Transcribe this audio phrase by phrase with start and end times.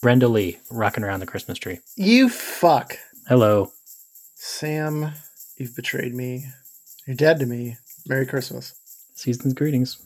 [0.00, 1.80] Brenda Lee rocking around the Christmas tree.
[1.96, 2.96] You fuck.
[3.26, 3.72] Hello.
[4.36, 5.12] Sam,
[5.56, 6.46] you've betrayed me.
[7.06, 7.78] You're dead to me.
[8.06, 8.74] Merry Christmas.
[9.14, 9.98] Season's greetings.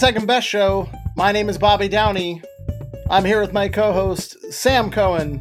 [0.00, 0.88] Second best show.
[1.14, 2.40] My name is Bobby Downey.
[3.10, 5.40] I'm here with my co host, Sam Cohen,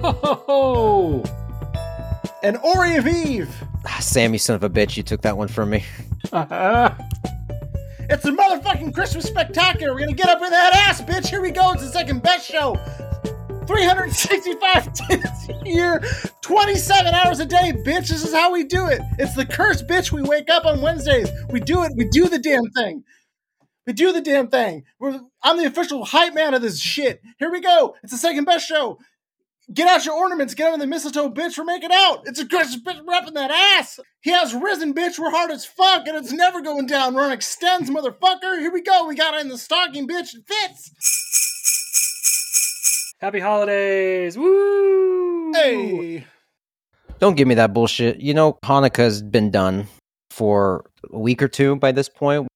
[0.00, 1.24] Ho ho ho!
[2.44, 3.52] and Ori of Eve.
[3.84, 5.84] Ah, Sam, you son of a bitch, you took that one from me.
[8.08, 9.92] It's the motherfucking Christmas spectacular.
[9.92, 11.26] We're gonna get up in that ass, bitch.
[11.26, 11.72] Here we go.
[11.72, 12.76] It's the second best show.
[13.66, 16.00] 365 days a year,
[16.42, 18.06] 27 hours a day, bitch.
[18.06, 19.00] This is how we do it.
[19.18, 20.12] It's the curse, bitch.
[20.12, 21.28] We wake up on Wednesdays.
[21.50, 21.94] We do it.
[21.96, 23.02] We do the damn thing.
[23.86, 24.84] We do the damn thing.
[24.98, 27.22] We're, I'm the official hype man of this shit.
[27.38, 27.94] Here we go.
[28.02, 28.98] It's the second best show.
[29.72, 30.54] Get out your ornaments.
[30.54, 31.58] Get under the mistletoe, bitch.
[31.58, 32.22] We're making out.
[32.24, 33.04] It's a Christmas bitch.
[33.04, 33.98] We're up in that ass.
[34.20, 35.18] He has risen, bitch.
[35.18, 37.14] We're hard as fuck, and it's never going down.
[37.14, 38.58] We're on extends, motherfucker.
[38.60, 39.06] Here we go.
[39.06, 40.34] We got it in the stocking, bitch.
[40.34, 40.90] It fits.
[43.18, 44.36] Happy holidays!
[44.36, 45.52] Woo!
[45.54, 46.26] Hey.
[47.18, 48.20] Don't give me that bullshit.
[48.20, 49.88] You know, Hanukkah's been done
[50.30, 52.46] for a week or two by this point.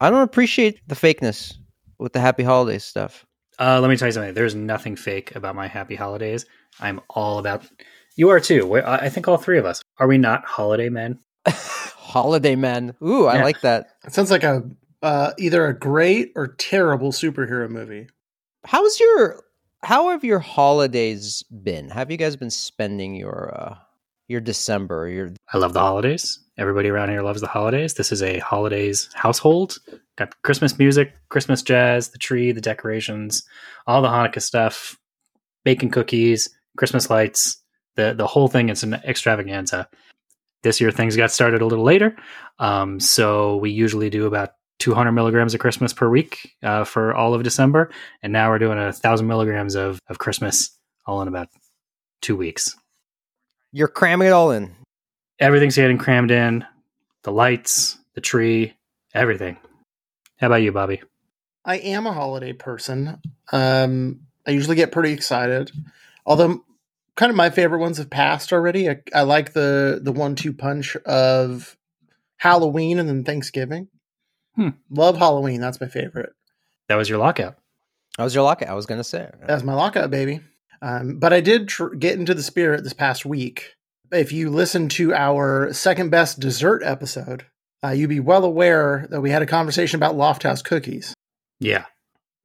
[0.00, 1.54] I don't appreciate the fakeness
[1.98, 3.24] with the happy holidays stuff.
[3.58, 4.34] Uh, let me tell you something.
[4.34, 6.46] There's nothing fake about my happy holidays.
[6.80, 7.64] I'm all about.
[8.16, 8.66] You are too.
[8.66, 10.06] We're, I I think all three of us are.
[10.06, 11.18] We not holiday men?
[11.48, 12.94] Holiday men.
[13.02, 13.44] Ooh, I Yeah.
[13.44, 13.88] like that.
[14.06, 14.62] It sounds like a
[15.02, 18.08] uh, either a great or terrible superhero movie.
[18.64, 19.44] How's your
[19.82, 21.90] how have your holidays been?
[21.90, 23.76] Have you guys been spending your uh
[24.28, 26.38] your December, your I love the holidays.
[26.58, 27.94] Everybody around here loves the holidays.
[27.94, 29.78] This is a holidays household.
[30.16, 33.44] Got Christmas music, Christmas jazz, the tree, the decorations,
[33.86, 34.98] all the Hanukkah stuff,
[35.64, 37.62] baking cookies, Christmas lights,
[37.94, 39.88] the the whole thing is an extravaganza.
[40.62, 42.16] This year things got started a little later,
[42.58, 47.34] um, so we usually do about 200 milligrams of Christmas per week uh, for all
[47.34, 47.90] of December,
[48.22, 50.70] and now we're doing a thousand milligrams of of Christmas
[51.06, 51.48] all in about
[52.20, 52.74] two weeks.
[53.72, 54.74] you're cramming it all in.
[55.38, 56.64] Everything's getting crammed in
[57.22, 58.74] the lights the tree
[59.14, 59.56] everything
[60.38, 61.00] how about you bobby
[61.64, 63.20] I am a holiday person.
[63.52, 65.70] Um, I usually get pretty excited,
[66.24, 66.64] although
[67.14, 68.88] kind of my favorite ones have passed already.
[68.88, 71.76] I, I like the the one two punch of
[72.38, 73.88] Halloween and then Thanksgiving.
[74.56, 74.70] Hmm.
[74.88, 75.60] Love Halloween.
[75.60, 76.30] That's my favorite.
[76.88, 77.56] that was your lockout
[78.16, 78.70] That was your lockout?
[78.70, 79.18] I was gonna say.
[79.18, 79.46] That.
[79.46, 80.40] That's my lockout, baby.
[80.80, 83.74] Um, but I did tr- get into the spirit this past week.
[84.10, 87.44] If you listen to our second best dessert episode,
[87.84, 91.14] uh, you'd be well aware that we had a conversation about Lofthouse cookies,
[91.60, 91.84] yeah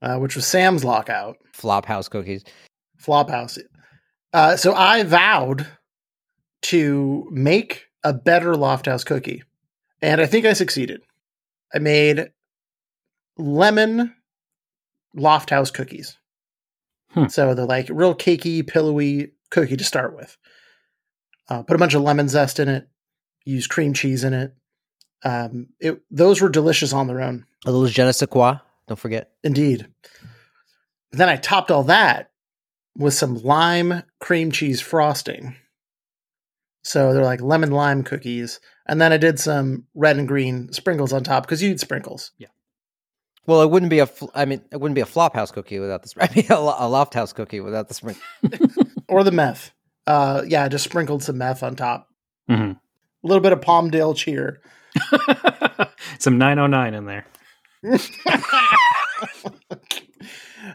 [0.03, 1.37] uh, which was Sam's lockout.
[1.53, 2.43] Flop house cookies.
[3.01, 3.57] Flophouse.
[4.33, 5.65] Uh, so I vowed
[6.63, 9.43] to make a better Lofthouse cookie,
[10.01, 11.01] and I think I succeeded.
[11.73, 12.31] I made
[13.37, 14.13] lemon
[15.17, 16.17] Lofthouse cookies.
[17.11, 17.27] Hmm.
[17.27, 20.37] So they're like real cakey, pillowy cookie to start with.
[21.49, 22.87] Uh, put a bunch of lemon zest in it.
[23.45, 24.53] Use cream cheese in it.
[25.23, 27.45] Um, it those were delicious on their own.
[27.65, 28.57] A little je ne sais quoi.
[28.87, 29.31] Don't forget.
[29.43, 29.87] Indeed.
[31.11, 32.31] Then I topped all that
[32.97, 35.55] with some lime cream cheese frosting.
[36.83, 38.59] So they're like lemon lime cookies.
[38.85, 42.31] And then I did some red and green sprinkles on top because you need sprinkles.
[42.37, 42.47] Yeah.
[43.45, 44.05] Well, it wouldn't be a.
[44.05, 46.13] Fl- I mean, it wouldn't be a flop house cookie without this.
[46.19, 48.15] I mean, a, lo- a Lofthouse cookie without the spring.
[49.09, 49.71] Or the meth.
[50.05, 52.07] Uh, yeah, I just sprinkled some meth on top.
[52.47, 52.77] hmm A
[53.23, 54.61] little bit of Palmdale cheer.
[56.19, 57.25] some 909 in there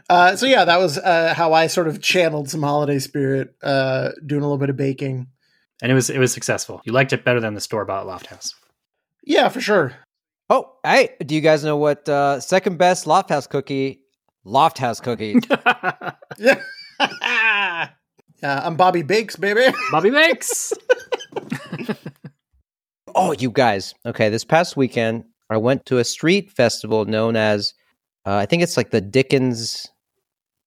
[0.09, 4.09] uh, so yeah, that was uh, how I sort of channeled some holiday spirit, uh,
[4.25, 5.27] doing a little bit of baking.
[5.81, 8.53] and it was it was successful you liked it better than the store-bought Lofthouse
[9.23, 9.93] Yeah, for sure.
[10.49, 14.01] Oh, hey, do you guys know what uh, second best Lofthouse cookie?
[14.45, 15.35] Lofthouse cookie.
[16.37, 17.89] Yeah.
[18.41, 19.73] yeah, I'm Bobby Bakes, baby.
[19.91, 20.73] bobby makes
[23.15, 23.93] oh, you guys.
[24.05, 27.73] Okay, this past weekend, I went to a street festival known as,
[28.25, 29.87] uh, I think it's like the Dickens,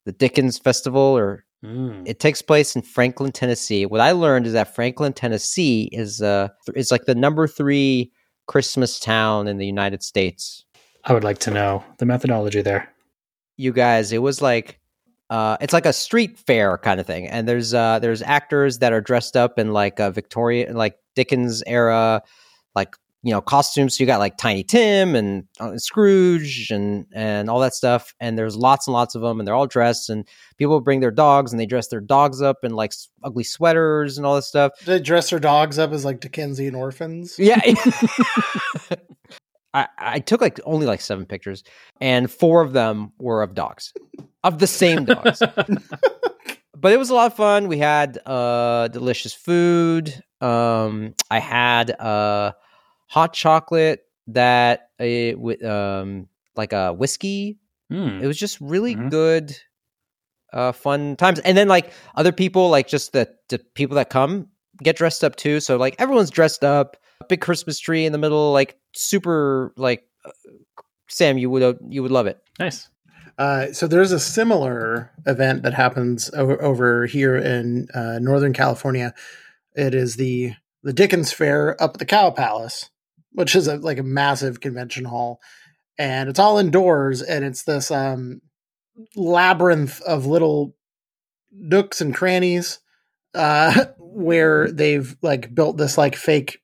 [0.04, 2.02] the Dickens Festival, or Mm.
[2.08, 3.86] it takes place in Franklin, Tennessee.
[3.86, 8.10] What I learned is that Franklin, Tennessee, is uh, th- is like the number three
[8.48, 10.64] Christmas town in the United States.
[11.04, 12.88] i would like to know the methodology there
[13.58, 14.80] You guys, it was like
[15.32, 18.92] uh, it's like a street fair kind of thing, and there's uh, there's actors that
[18.92, 22.22] are dressed up in like a Victorian, like Dickens era,
[22.74, 23.96] like you know costumes.
[23.96, 28.36] So you got like Tiny Tim and uh, Scrooge and and all that stuff, and
[28.36, 31.50] there's lots and lots of them, and they're all dressed, and people bring their dogs,
[31.50, 32.92] and they dress their dogs up in like
[33.24, 34.72] ugly sweaters and all this stuff.
[34.84, 37.38] They dress their dogs up as like Dickensian orphans.
[37.38, 37.58] Yeah.
[39.74, 41.64] I, I took like only like seven pictures,
[42.00, 43.92] and four of them were of dogs,
[44.44, 45.38] of the same dogs.
[46.76, 47.68] but it was a lot of fun.
[47.68, 50.12] We had uh, delicious food.
[50.40, 52.52] Um, I had uh,
[53.08, 57.58] hot chocolate that uh, with um, like a whiskey.
[57.90, 58.20] Hmm.
[58.22, 59.10] It was just really Mhm.
[59.10, 59.56] good,
[60.52, 61.38] uh, fun times.
[61.40, 64.48] And then like other people, like just the the people that come
[64.82, 65.60] get dressed up too.
[65.60, 66.96] So like everyone's dressed up.
[67.28, 70.04] Big Christmas tree in the middle, like super like.
[70.24, 70.30] Uh,
[71.08, 72.38] Sam, you would you would love it.
[72.58, 72.88] Nice.
[73.38, 79.14] Uh, so there's a similar event that happens over, over here in uh, Northern California.
[79.74, 82.90] It is the the Dickens Fair up at the Cow Palace,
[83.32, 85.40] which is a, like a massive convention hall,
[85.98, 88.40] and it's all indoors, and it's this um,
[89.16, 90.76] labyrinth of little
[91.50, 92.80] nooks and crannies
[93.34, 96.61] uh, where they've like built this like fake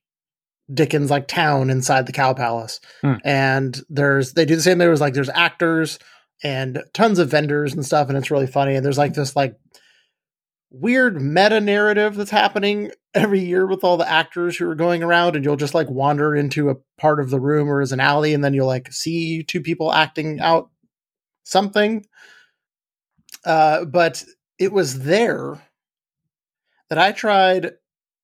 [0.73, 3.15] Dickens like town inside the Cow Palace, Hmm.
[3.25, 4.79] and there's they do the same.
[4.79, 5.99] There was like there's actors
[6.45, 8.75] and tons of vendors and stuff, and it's really funny.
[8.75, 9.57] And there's like this like
[10.71, 15.35] weird meta narrative that's happening every year with all the actors who are going around,
[15.37, 18.35] and you'll just like wander into a part of the room or as an alley,
[18.35, 20.69] and then you'll like see two people acting out
[21.45, 22.05] something.
[23.45, 24.23] Uh, but
[24.59, 25.63] it was there
[26.91, 27.73] that I tried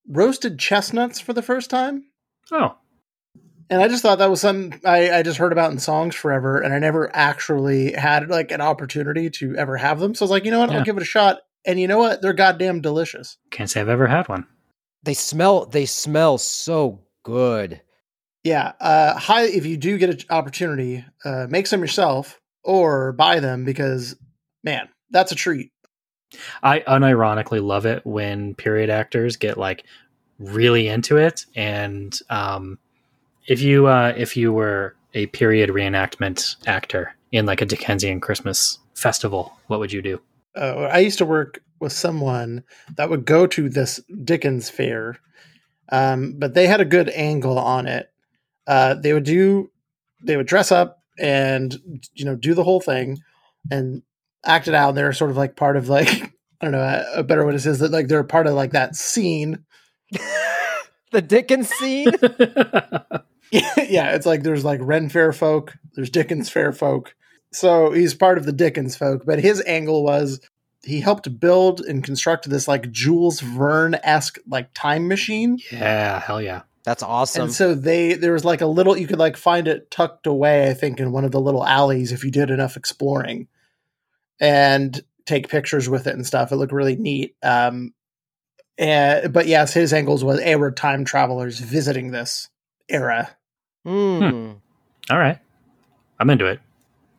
[0.08, 2.04] roasted chestnuts for the first time.
[2.52, 2.76] Oh,
[3.70, 6.60] And I just thought that was something I, I just heard about in songs forever,
[6.60, 10.14] and I never actually had like an opportunity to ever have them.
[10.14, 10.78] So I was like, you know what, Yeah.
[10.78, 11.38] I'll give it a shot.
[11.66, 12.20] And you know what?
[12.20, 13.38] They're goddamn delicious.
[13.50, 14.46] can't say I've ever had one.
[15.02, 15.64] They smell.
[15.66, 17.80] They smell so good.
[18.42, 18.72] Yeah.
[18.80, 23.64] Uh, high if you do get an opportunity, uh, make some yourself or buy them
[23.64, 24.14] because
[24.62, 25.70] man, that's a treat.
[26.62, 29.84] I unironically love it when period actors get like
[30.44, 31.46] really into it.
[31.54, 32.78] And um,
[33.46, 38.78] if you uh, if you were a period reenactment actor in like a Dickensian Christmas
[38.94, 40.20] festival, what would you do?
[40.56, 42.64] uh, I used to work with someone
[42.96, 45.18] that would go to this Dickens fair,
[45.90, 48.10] um, but they had a good angle on it.
[48.66, 49.70] Uh, they would do,
[50.22, 53.18] they would dress up and you know do the whole thing
[53.70, 54.02] and
[54.44, 54.90] act it out.
[54.90, 56.08] And they're sort of like part of like
[56.60, 58.72] I don't know a, better way to say is that like they're part of like
[58.72, 59.64] that scene.
[61.12, 62.08] the Dickens scene.
[63.52, 67.14] yeah, it's like there's like Ren Fair folk, there's Dickens Fair folk.
[67.52, 70.40] So he's part of the Dickens folk, but his angle was
[70.82, 75.58] he helped build and construct this like Jules Verne esque like time machine.
[75.70, 76.62] yeah, hell yeah.
[76.84, 77.44] That's awesome.
[77.44, 80.68] And so they there was like a little you could like find it tucked away,
[80.68, 83.48] I think, in one of the little alleys if you did enough exploring.
[84.40, 86.52] And take pictures with it and stuff.
[86.52, 87.36] It looked really neat.
[87.42, 87.93] Um
[88.78, 92.48] and but yes, his angles was hey, we're time travelers visiting this
[92.88, 93.30] era.
[93.84, 94.52] Hmm.
[95.10, 95.38] All right,
[96.18, 96.60] I'm into it.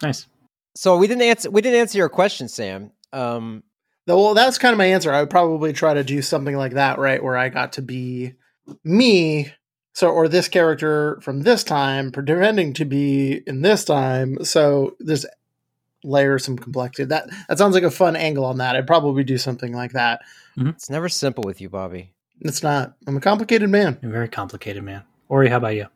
[0.01, 0.27] Nice.
[0.75, 1.49] So we didn't answer.
[1.49, 2.91] We didn't answer your question, Sam.
[3.13, 3.63] Um,
[4.07, 5.12] Though, Well, that's kind of my answer.
[5.12, 7.24] I would probably try to do something like that, right?
[7.24, 8.33] Where I got to be
[8.83, 9.51] me,
[9.93, 14.43] so or this character from this time, pretending to be in this time.
[14.43, 15.25] So there's
[16.05, 17.05] layer some complexity.
[17.05, 18.75] That that sounds like a fun angle on that.
[18.75, 20.21] I'd probably do something like that.
[20.57, 22.13] it's never simple with you, Bobby.
[22.41, 22.95] It's not.
[23.07, 23.97] I'm a complicated man.
[24.01, 25.03] You're very complicated, man.
[25.29, 25.88] Ori, how about you?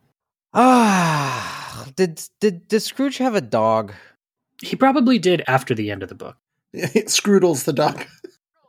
[0.52, 3.92] Ah, did did did Scrooge have a dog?
[4.62, 6.36] He probably did after the end of the book.
[6.74, 8.04] Scroodles the dog.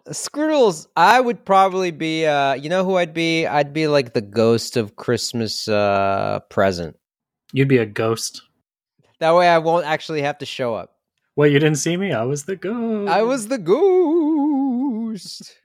[0.07, 2.25] Scroodles, I would probably be.
[2.25, 3.45] Uh, you know who I'd be?
[3.45, 6.98] I'd be like the ghost of Christmas uh, present.
[7.53, 8.41] You'd be a ghost.
[9.19, 10.95] That way, I won't actually have to show up.
[11.41, 12.13] Well, you didn't see me.
[12.13, 13.12] I was the ghost.
[13.12, 15.57] I was the ghost.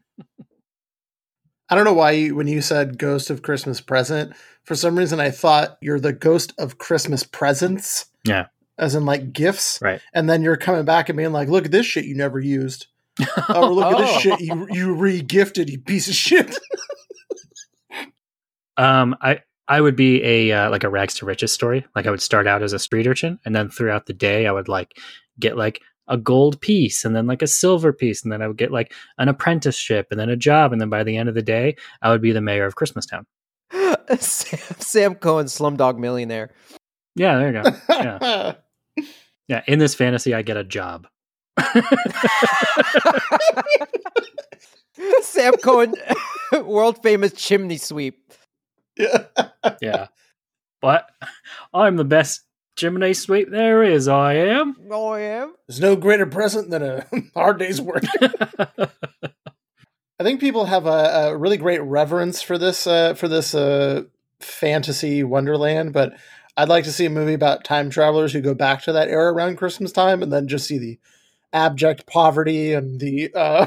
[1.69, 4.33] I don't know why you, when you said ghost of Christmas present,
[4.65, 8.07] for some reason I thought you're the ghost of Christmas presents.
[8.25, 8.47] Yeah.
[8.79, 9.79] As in like gifts.
[9.83, 10.01] right.
[10.15, 12.87] And then you're coming back and being like, look at this shit you never used.
[13.51, 14.21] Oh, look at this Oh.
[14.21, 16.57] shit you you re-gifted, you piece of shit.
[18.79, 21.85] Um, I I would be a uh, like a rags to riches story.
[21.95, 24.53] Like I would start out as a street urchin, and then throughout the day, I
[24.53, 24.99] would like
[25.41, 28.57] get like a gold piece, and then like a silver piece, and then I would
[28.57, 31.43] get like an apprenticeship, and then a job, and then by the end of the
[31.43, 33.25] day, I would be the mayor of Christmastown.
[34.21, 36.53] Sam, Sam Cohen, Slumdog Millionaire.
[37.17, 37.71] Yeah, there you go.
[37.89, 38.55] Yeah,
[39.49, 39.63] yeah.
[39.67, 41.09] In this fantasy, I get a job.
[45.23, 45.95] Sam Cohen,
[46.53, 48.33] world famous chimney sweep.
[48.97, 49.25] Yeah.
[49.83, 50.07] yeah.
[50.81, 51.09] But
[51.73, 52.43] I'm the best
[52.77, 54.77] chimney sweep there is, I am.
[54.91, 55.55] Oh, I am.
[55.67, 58.05] There's no greater present than a hard day's work.
[60.19, 64.03] I think people have a, a really great reverence for this uh, for this uh,
[64.41, 66.15] fantasy wonderland, but
[66.57, 69.33] I'd like to see a movie about time travelers who go back to that era
[69.33, 70.99] around Christmas time and then just see the
[71.53, 73.67] abject poverty and the uh,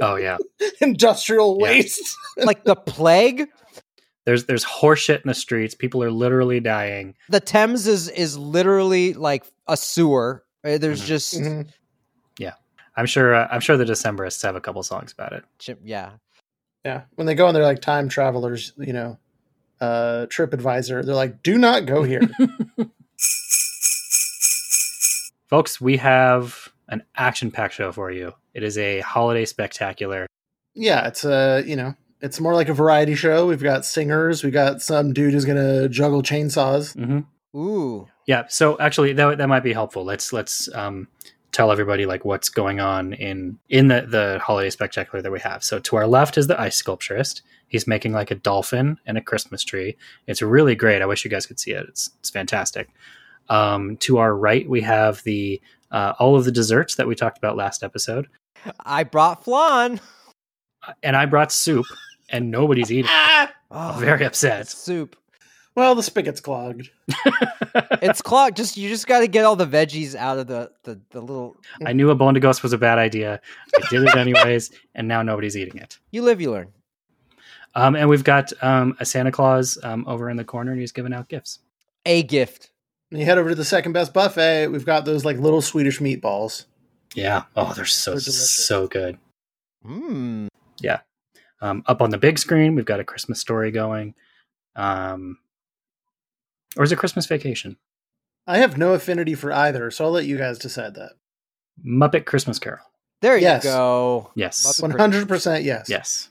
[0.00, 0.38] oh yeah.
[0.80, 1.64] industrial Yeah.
[1.64, 2.16] waste.
[2.36, 3.48] Like the plague.
[4.26, 5.74] There's there's horseshit in the streets.
[5.74, 7.14] People are literally dying.
[7.28, 10.44] The Thames is is literally like a sewer.
[10.64, 11.06] Uh, There's Mhm.
[11.06, 11.68] just Mhm.
[12.96, 15.44] I'm sure uh, I'm sure the Decemberists have a couple songs about it.
[15.84, 16.10] yeah.
[16.84, 19.16] Yeah, when they go and they're like time travelers, you know,
[19.80, 22.20] uh, trip advisor, they're like, "Do not go here."
[25.48, 28.32] Folks, we have an action-packed show for you.
[28.54, 30.26] It is a holiday spectacular.
[30.74, 33.46] yeah, it's a you know, it's more like a variety show.
[33.46, 36.94] We've got singers, we got some dude who's gonna juggle chainsaws.
[36.94, 37.20] hmm
[37.58, 38.06] Ooh.
[38.26, 38.44] Yeah.
[38.48, 40.04] So actually, that that might be helpful.
[40.04, 41.08] Let's let's um,
[41.50, 45.64] tell everybody like what's going on in in the the holiday spectacular that we have.
[45.64, 47.42] So to our left is the ice sculpturist.
[47.66, 49.96] He's making like a dolphin and a Christmas tree.
[50.28, 51.02] It's really great.
[51.02, 51.86] I wish you guys could see it.
[51.88, 52.88] It's it's fantastic.
[53.48, 55.60] Um, to our right, we have the
[55.90, 58.28] uh, all of the desserts that we talked about last episode,
[58.84, 59.98] I brought flan.
[61.02, 61.86] and I brought soup,
[62.30, 63.10] and nobody's eating.
[63.12, 63.52] Ah!
[63.70, 64.68] Oh, Very upset.
[64.68, 65.16] Soup.
[65.74, 66.90] Well, the spigot's clogged.
[68.02, 68.56] It's clogged.
[68.56, 71.56] Just you just got to get all the veggies out of the the, the little.
[71.84, 73.40] I knew a bone to ghost was a bad idea.
[73.76, 75.98] I did it anyways, and now nobody's eating it.
[76.10, 76.68] You live, you learn.
[77.74, 80.92] Um, and we've got um, a Santa Claus um, over in the corner, and he's
[80.92, 81.60] giving out gifts.
[82.06, 82.70] A gift.
[83.10, 86.00] When you head over to the second best buffet, we've got those like little Swedish
[86.00, 86.64] meatballs.
[87.14, 87.44] Yeah.
[87.54, 89.18] Oh, they're so They're so good.
[89.84, 90.48] Hmm.
[91.60, 94.14] Um, up on the big screen, we've got a Christmas story going.
[94.76, 95.38] Um,
[96.76, 97.76] or is it Christmas Vacation?
[98.46, 101.12] I have no affinity for either, so I'll let you guys decide that.
[101.84, 102.84] Muppet Christmas Carol.
[103.20, 103.62] There you Yes.
[103.64, 104.30] go.
[104.34, 104.64] Yes.
[104.66, 105.88] Muppet- One hundred percent, yes.
[105.88, 106.28] Yes.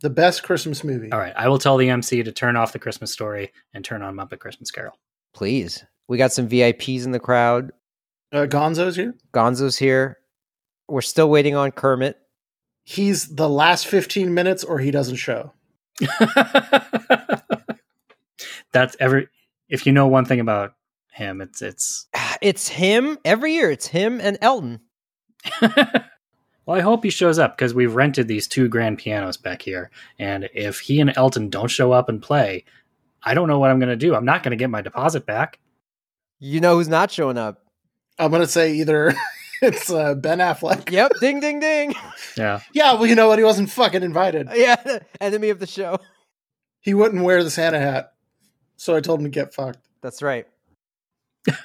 [0.00, 1.10] the best Christmas movie.
[1.10, 1.32] All right.
[1.36, 4.38] I will tell the MC to turn off the Christmas story and turn on Muppet
[4.38, 4.96] Christmas Carol.
[5.34, 5.84] Please.
[6.06, 7.72] We got some VIPs in the crowd.
[8.30, 9.14] Uh, Gonzo's here.
[9.34, 10.18] Gonzo's here.
[10.88, 12.16] We're still waiting on Kermit.
[12.88, 15.52] He's the last fifteen minutes, or he doesn't show.
[18.72, 19.28] That's every.
[19.68, 20.72] If you know one thing about
[21.12, 22.06] him, it's it's.
[22.16, 23.70] Ah, it's him every year.
[23.70, 24.80] It's him and Elton.
[25.60, 29.90] well, I hope he shows up because we've rented these two grand pianos back here,
[30.18, 32.64] and if he and Elton don't show up and play,
[33.22, 34.14] I don't know what I'm going to do.
[34.14, 35.58] I'm not going to get my deposit back.
[36.38, 37.66] You know who's not showing up?
[38.18, 39.14] I'm gonna say either
[39.62, 40.90] it's uh, Ben Affleck.
[40.90, 41.12] Yep.
[41.20, 41.94] ding, ding, ding.
[42.36, 43.38] Yeah, Yeah, well, you know what?
[43.38, 44.48] He wasn't fucking invited.
[44.54, 44.98] Yeah.
[45.20, 45.98] Enemy of the show.
[46.80, 48.12] He wouldn't wear the Santa hat,
[48.76, 49.78] so I told him to get fucked.
[50.00, 50.46] That's right.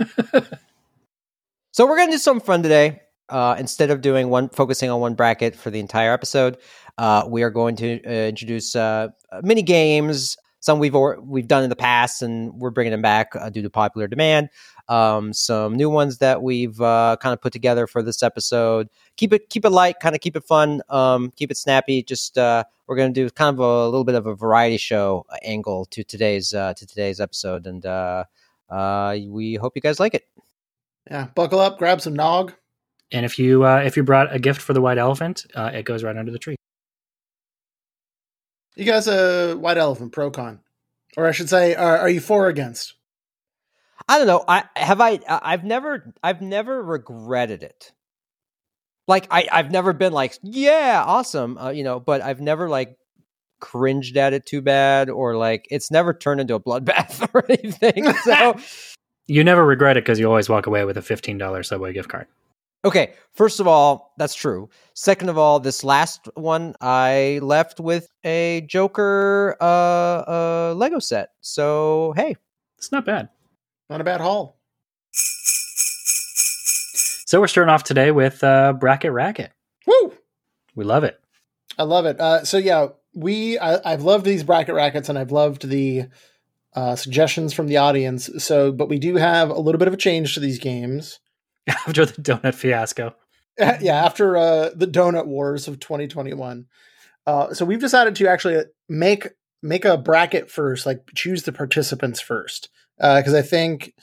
[1.72, 3.02] so we're gonna do something fun today.
[3.30, 6.58] Uh, instead of doing one, focusing on one bracket for the entire episode,
[6.98, 9.08] uh, we are going to uh, introduce uh,
[9.42, 10.38] mini games.
[10.64, 13.62] Some we've or- we've done in the past, and we're bringing them back uh, due
[13.64, 14.48] to popular demand.
[14.88, 18.88] Um, some new ones that we've uh, kind of put together for this episode.
[19.18, 22.02] Keep it keep it light, kind of keep it fun, um, keep it snappy.
[22.02, 25.26] Just uh, we're going to do kind of a, little bit of a variety show
[25.30, 28.24] uh, angle to today's uh, to today's episode, and uh,
[28.70, 30.24] uh, we hope you guys like it.
[31.12, 32.54] Yeah, buckle up, grab some nog.
[33.12, 35.84] and if you uh, if you brought a gift for the white elephant, uh, it
[35.84, 36.56] goes right under the tree.
[38.76, 40.60] You guys a white elephant pro con,
[41.18, 42.96] or I should say, are, are you for or against?
[44.10, 44.44] I don't know.
[44.48, 45.20] I have I.
[45.30, 46.14] I- I've never.
[46.24, 47.92] I've never regretted it.
[49.08, 49.48] Like I.
[49.52, 51.58] I've never been like, yeah, awesome.
[51.58, 52.98] Uh, you know, but I've never like
[53.62, 58.12] cringed at it too bad, or like it's never turned into a bloodbath or anything.
[58.24, 58.56] So
[59.28, 62.10] You never regret it because you always walk away with a fifteen dollars Subway gift
[62.10, 62.28] card.
[62.86, 64.70] Okay, first of all, that's true.
[64.94, 71.30] Second of all, this last one I left with a Joker uh uh Lego set.
[71.40, 72.36] So, hey,
[72.78, 73.30] It's not bad.
[73.90, 74.60] Not a bad haul.
[77.26, 79.52] So we're starting off today with uh, bracket racket.
[79.88, 80.14] Woo!
[80.76, 81.20] We love it.
[81.80, 82.20] I love it.
[82.20, 86.06] Uh, so yeah, we I, I've loved these bracket rackets and I've loved the
[86.76, 88.30] uh, suggestions from the audience.
[88.38, 91.20] So, but we do have a little bit of a change to these games.
[91.68, 93.16] After the donut fiasco.
[93.58, 96.66] yeah, after uh, the donut wars of 2021.
[97.26, 99.30] Uh, so we've decided to actually make
[99.62, 103.94] make a bracket first, like choose the participants first, because I think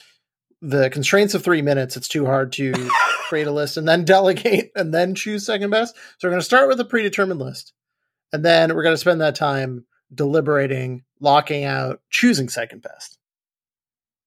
[0.62, 2.72] the constraints of three minutes, it's too hard to
[3.28, 5.94] create a list and then delegate and then choose second best.
[6.18, 7.72] So we're going to start with a predetermined list,
[8.32, 13.18] and then we're going to spend that time deliberating, locking out, choosing second best.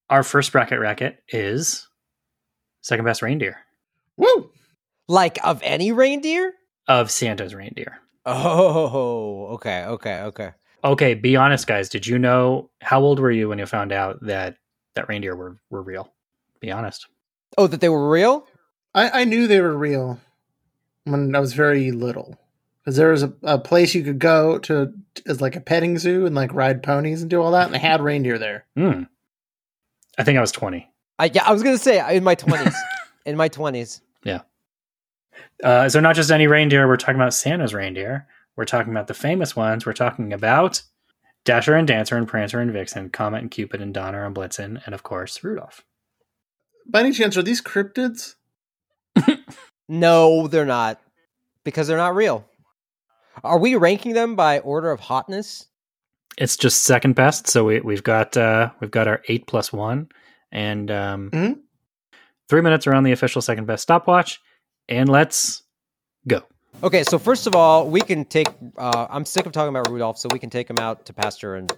[0.10, 1.88] Our first bracket racket is
[2.84, 3.58] second best reindeer
[4.18, 4.52] Woo!
[5.08, 6.54] Like of any reindeer?
[6.88, 7.98] of Santa's reindeer.
[8.26, 10.52] Oh, okay, okay, okay.
[10.84, 11.90] Okay, be honest, guys.
[11.90, 14.58] Did you know how old were you when you found out that
[14.96, 16.14] that reindeer were were real?
[16.60, 17.08] Be honest.
[17.58, 18.46] Oh, that they were real?
[18.94, 20.20] I, I knew they were real
[21.06, 22.38] when I was very little.
[22.82, 24.94] Because there was a, a place you could go to
[25.26, 27.80] as like a petting zoo and like ride ponies and do all that, and they
[27.80, 28.66] had reindeer there.
[28.76, 29.04] Hmm.
[30.18, 30.92] I think I was twenty.
[31.20, 32.76] I yeah, I was gonna say in my twenties.
[33.26, 34.02] in my twenties.
[35.64, 36.88] Uh, so not just any reindeer.
[36.88, 38.28] We're talking about Santa's reindeer.
[38.56, 39.86] We're talking about the famous ones.
[39.86, 40.84] We're talking about
[41.46, 44.94] Dasher and Dancer and Prancer and Vixen, Comet and Cupid and Donner and Blitzen, and
[44.94, 45.84] of course Rudolph.
[46.88, 48.36] By any chance, are these cryptids?
[49.90, 51.00] No, they're not.
[51.64, 52.46] Because they're not real.
[53.44, 55.68] Are we ranking them by order of hotness?
[56.38, 57.48] It's just second best.
[57.48, 60.10] So we, we've got uh, we've got our eight plus one,
[60.54, 61.60] and um, Mhm.
[62.48, 64.40] three minutes are on the official second best stopwatch.
[64.88, 65.64] And let's
[66.28, 66.44] go.
[66.82, 68.48] Okay, so first of all, we can take.
[68.78, 71.56] Uh, I'm sick of talking about Rudolph, so we can take him out to pasture
[71.56, 71.72] and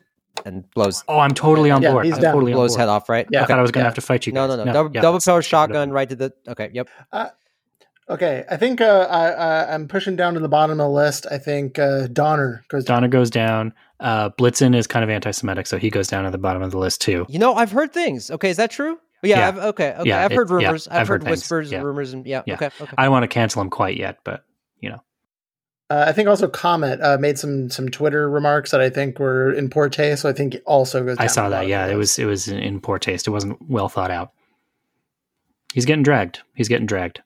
[0.46, 2.05] and blows Oh, I'm totally on Yeah, board.
[2.05, 2.34] he's I'm down.
[2.34, 2.79] totally on blows board.
[2.82, 3.25] head off, right?
[3.32, 3.44] Yeah.
[3.44, 3.89] I thought I was going to Yeah.
[3.89, 4.58] have to fight you No, guys.
[4.58, 4.74] no, no.
[4.74, 5.44] double, yeah, double power let's wrap it up.
[5.46, 6.34] shotgun right to the.
[6.48, 6.89] Okay, yep.
[8.07, 11.25] Okay, I think uh, I, I, I'm pushing down to the bottom of the list.
[11.31, 12.95] I think uh, Donner goes down.
[12.97, 13.74] Donner goes down.
[14.00, 16.77] Uh, Blitzen is kind of anti-Semitic, so he goes down at the bottom of the
[16.77, 17.25] list too.
[17.29, 18.29] You know, I've heard things.
[18.29, 19.00] Okay, is that true?
[19.24, 19.38] Yeah.
[19.39, 19.47] Yeah.
[19.47, 19.93] I've, okay.
[19.97, 20.09] Okay.
[20.09, 20.88] Yeah, I've heard it- yeah, rumors.
[20.88, 21.81] I've, I've heard, heard whispers, Yeah.
[21.81, 22.43] rumors, and yeah.
[22.45, 22.55] Yeah.
[22.55, 22.69] Okay.
[22.79, 22.93] Okay.
[22.95, 24.45] I don't want to cancel him quite yet, but
[24.81, 25.01] you know,
[25.89, 29.51] Uh, I think also Comet uh, made some some Twitter remarks that I think were
[29.51, 30.21] in poor taste.
[30.21, 31.17] So I think it also goes.
[31.17, 31.65] I saw that.
[31.67, 33.25] Yeah, it was it was in- in poor taste.
[33.27, 34.31] It wasn't well thought out.
[35.74, 36.41] He's getting dragged.
[36.53, 37.21] He's getting dragged.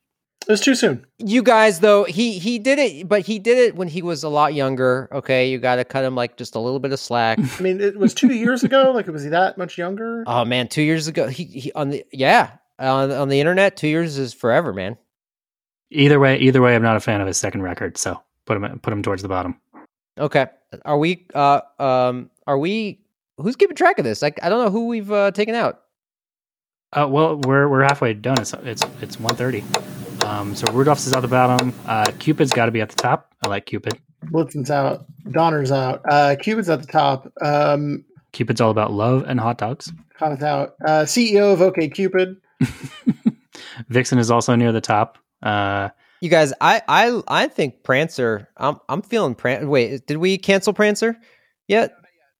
[0.49, 1.05] It was too soon.
[1.19, 4.29] you guys though he he did it but he did it when he was a
[4.29, 7.37] lot younger okay you got to cut him like just a little bit of slack
[7.59, 8.91] I mean, it was two years ago.
[8.91, 10.23] Like, was he that much younger?
[10.25, 13.87] oh man two years ago he, he on the yeah on, on the internet two
[13.89, 14.97] years is forever man
[15.91, 17.97] Either way, either way, I'm not a fan of his second record.
[17.97, 19.59] So put him put him towards the bottom.
[20.17, 20.47] okay
[20.83, 23.01] are we uh um are we
[23.37, 25.81] who's keeping track of this like i don't know who we've uh, taken out
[26.91, 28.39] Uh, well, we're we're halfway done.
[28.41, 29.63] It's it's it's 1.30.
[30.25, 31.73] Um, so Rudolph's is at the bottom.
[31.85, 33.33] Uh, Cupid's got to be at the top.
[33.43, 33.99] I like Cupid.
[34.25, 35.05] Blitzen's out.
[35.31, 36.01] Donner's out.
[36.09, 37.31] Uh, Cupid's at the top.
[37.41, 39.91] Um, Cupid's all about love and hot dogs.
[40.17, 40.75] Comet's out.
[40.85, 42.37] Uh, CEO of OK Cupid.
[43.89, 45.17] Vixen is also near the top.
[45.41, 45.89] Uh,
[46.21, 50.73] you guys i i i think prancer i'm i'm feeling prancer wait did we cancel
[50.73, 51.15] prancer
[51.67, 51.93] yet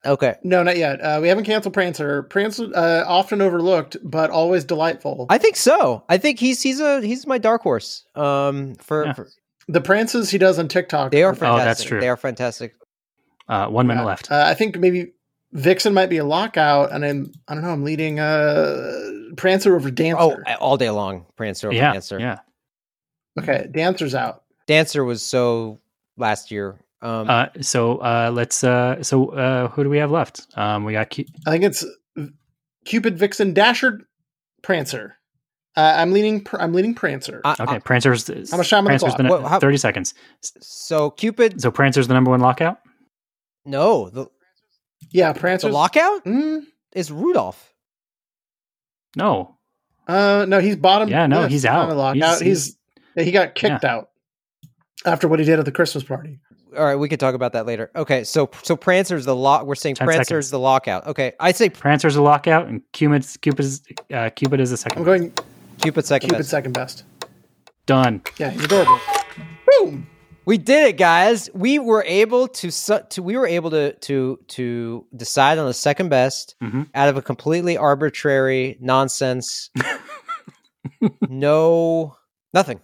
[0.05, 0.99] okay No, not yet.
[1.01, 2.23] Uh, we haven't canceled Prancer.
[2.23, 5.25] Prancer uh, often overlooked, but always delightful.
[5.29, 6.03] I think so.
[6.09, 8.05] I think he's he's a he's my dark horse.
[8.15, 9.13] Um, for, Yeah.
[9.13, 9.27] for
[9.67, 11.11] the prances he does on TikTok.
[11.11, 11.43] they are fantastic.
[11.47, 11.65] Oh, fantastic.
[11.77, 11.99] that's true.
[11.99, 12.75] They are fantastic.
[13.47, 14.05] uh, one minute Yeah.
[14.07, 14.31] left.
[14.31, 15.13] Uh, I think maybe
[15.53, 17.71] Vixen might be a lockout, and I'm I don't know.
[17.71, 18.91] I'm leading uh,
[19.37, 20.17] Prancer over Dancer.
[20.19, 22.19] Oh, all day long, Prancer over yeah, Dancer.
[22.19, 22.39] yeah.
[23.39, 24.43] okay, Dancer's out.
[24.67, 25.79] Dancer was so
[26.17, 26.79] last year.
[27.01, 28.63] Um, Uh, so uh, let's.
[28.63, 30.47] Uh, so uh, who do we have left?
[30.55, 31.09] Um, we got.
[31.15, 31.85] Cu- I think it's
[32.85, 34.01] Cupid, Vixen, Dasher,
[34.63, 35.15] Prancer.
[35.77, 36.43] Uh, I'm leaning.
[36.43, 37.39] Pr- I'm leaning Prancer.
[37.45, 38.27] I- okay, I- Prancer's.
[38.51, 39.17] How much time on the Prancer's clock?
[39.17, 40.13] the, Well, how- thirty seconds.
[40.41, 42.79] so Cupid, So Prancer's the number one lockout.
[43.65, 44.25] no, the
[45.11, 45.71] yeah, the Prancer.
[45.71, 47.73] lockout Mm, is Rudolph.
[49.15, 49.57] No,
[50.07, 51.07] uh, no, he's bottom.
[51.09, 51.87] yeah, no, list he's out.
[51.89, 52.41] the lockout.
[52.41, 52.77] He's,
[53.15, 54.09] he got kicked out
[55.05, 56.39] after what he did at the Christmas party.
[56.77, 57.89] All right, we could talk about that later.
[57.95, 59.65] Okay, so so Prancer's the lock.
[59.65, 60.51] We're saying 10 Prancer's seconds.
[60.51, 61.07] the lockout.
[61.07, 63.81] Okay, I say Prancer's a lockout, and Cupid's Cupid's
[64.13, 64.99] uh, Cupid is the second.
[64.99, 65.33] I'm second.
[65.35, 65.47] going
[65.81, 66.49] Cupid second Cupid best.
[66.49, 67.03] second best.
[67.85, 68.21] Done.
[68.37, 68.99] Yeah, he's adorable.
[69.79, 70.07] Boom.
[70.45, 71.49] We did it, guys.
[71.53, 75.73] We were able to su- to we were able to to to decide on the
[75.73, 76.87] second best Mhm.
[76.95, 79.69] out of a completely arbitrary nonsense.
[81.29, 82.15] no,
[82.53, 82.79] nothing.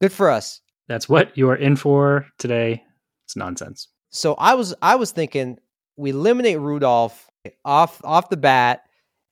[0.00, 0.60] Good for us.
[0.88, 2.84] That's what you are in for today.
[3.30, 3.86] It's nonsense.
[4.10, 5.58] So I was I was thinking
[5.96, 7.30] we eliminate Rudolph
[7.64, 8.82] off off the bat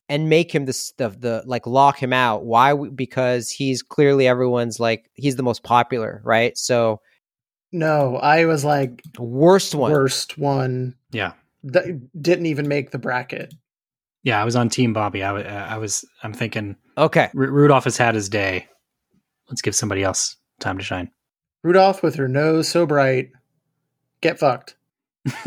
[0.09, 2.45] and make him the stuff the like lock him out.
[2.45, 2.75] Why?
[2.75, 6.57] Because he's clearly everyone's like he's the most popular, right?
[6.57, 7.01] So
[7.73, 9.91] No, I was like worst one.
[9.91, 11.33] worst one Yeah,
[11.65, 11.85] that
[12.23, 13.53] didn't even make the bracket.
[14.23, 14.41] yeah.
[14.41, 15.25] I was on Team Bobby.
[15.25, 16.05] I, wa- uh, I was.
[16.23, 17.31] I'm thinking Okay.
[17.35, 18.69] Ru- Rudolph has had his day.
[19.49, 21.11] Let's give somebody else time to shine.
[21.65, 23.31] Rudolph with her nose so bright.
[24.21, 24.77] Get fucked.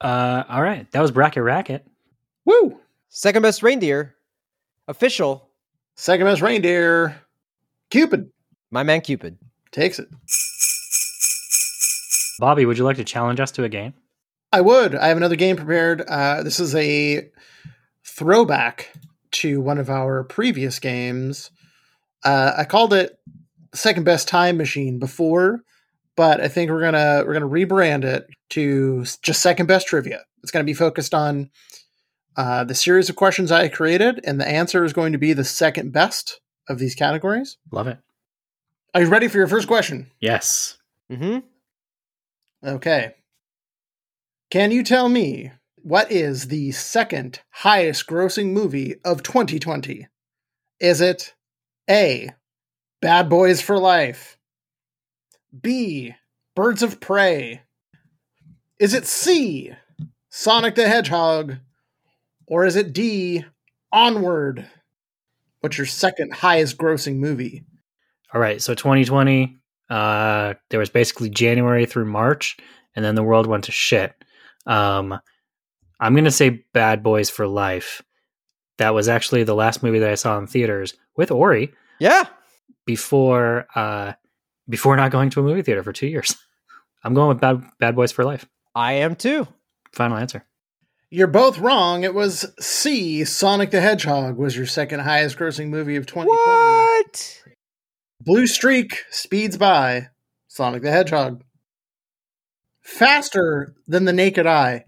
[0.00, 1.86] uh, all right, that was bracket racket.
[2.44, 2.80] Woo!
[3.08, 4.14] Second best reindeer.
[4.88, 5.48] Official,
[5.96, 7.20] Second best reindeer,
[7.90, 8.30] Cupid
[8.70, 9.38] my man Cupid.
[9.70, 10.08] takes it.
[12.40, 13.94] Bobby, would you like to challenge us to a game?
[14.52, 14.94] I would.
[14.96, 16.00] I have another game prepared.
[16.02, 17.28] Uh, this is a
[18.04, 18.92] throwback
[19.32, 21.50] to one of our previous games.
[22.24, 23.18] Uh, I called it
[23.72, 25.62] Second Best Time Machine before,
[26.16, 30.20] but I think we're gonna we're gonna rebrand it to just Second Best Trivia.
[30.42, 31.50] It's gonna be focused on
[32.36, 35.44] uh, the series of questions I created, and the answer is going to be the
[35.44, 37.56] second best of these categories.
[37.70, 37.98] Love it.
[38.94, 40.10] Are you ready for your first question?
[40.20, 40.78] Yes.
[41.10, 41.38] hmm
[42.64, 43.14] Okay.
[44.50, 50.06] Can you tell me what is the second highest grossing movie of 2020?
[50.80, 51.34] Is it
[51.90, 52.30] A.
[53.02, 54.38] Bad Boys for Life?
[55.60, 56.14] B.
[56.54, 57.62] Birds of Prey?
[58.78, 59.72] Is it C.
[60.30, 61.56] Sonic the Hedgehog?
[62.46, 63.44] Or is it D.
[63.92, 64.66] Onward?
[65.60, 67.64] What's your second highest grossing movie?
[68.32, 68.60] All right.
[68.60, 69.56] So 2020,
[69.90, 72.56] uh, there was basically January through March,
[72.94, 74.12] and then the world went to shit.
[74.66, 75.18] Um,
[76.00, 78.02] I'm gonna say Bad Boys for Life.
[78.78, 82.24] That was actually the last movie that I saw in theaters with Ori Yeah.
[82.86, 84.14] before uh,
[84.68, 86.36] before not going to a movie theater for two years.
[87.04, 88.46] I'm going with Bad Bad Boys for Life.
[88.74, 89.46] I am too.
[89.92, 90.44] Final answer.
[91.10, 92.02] You're both wrong.
[92.02, 93.24] It was C.
[93.24, 96.30] Sonic the Hedgehog was your second highest grossing movie of 2020.
[96.30, 97.42] What?
[98.20, 100.08] Blue Streak speeds by
[100.48, 101.44] Sonic the Hedgehog.
[102.80, 104.84] Faster than the naked eye,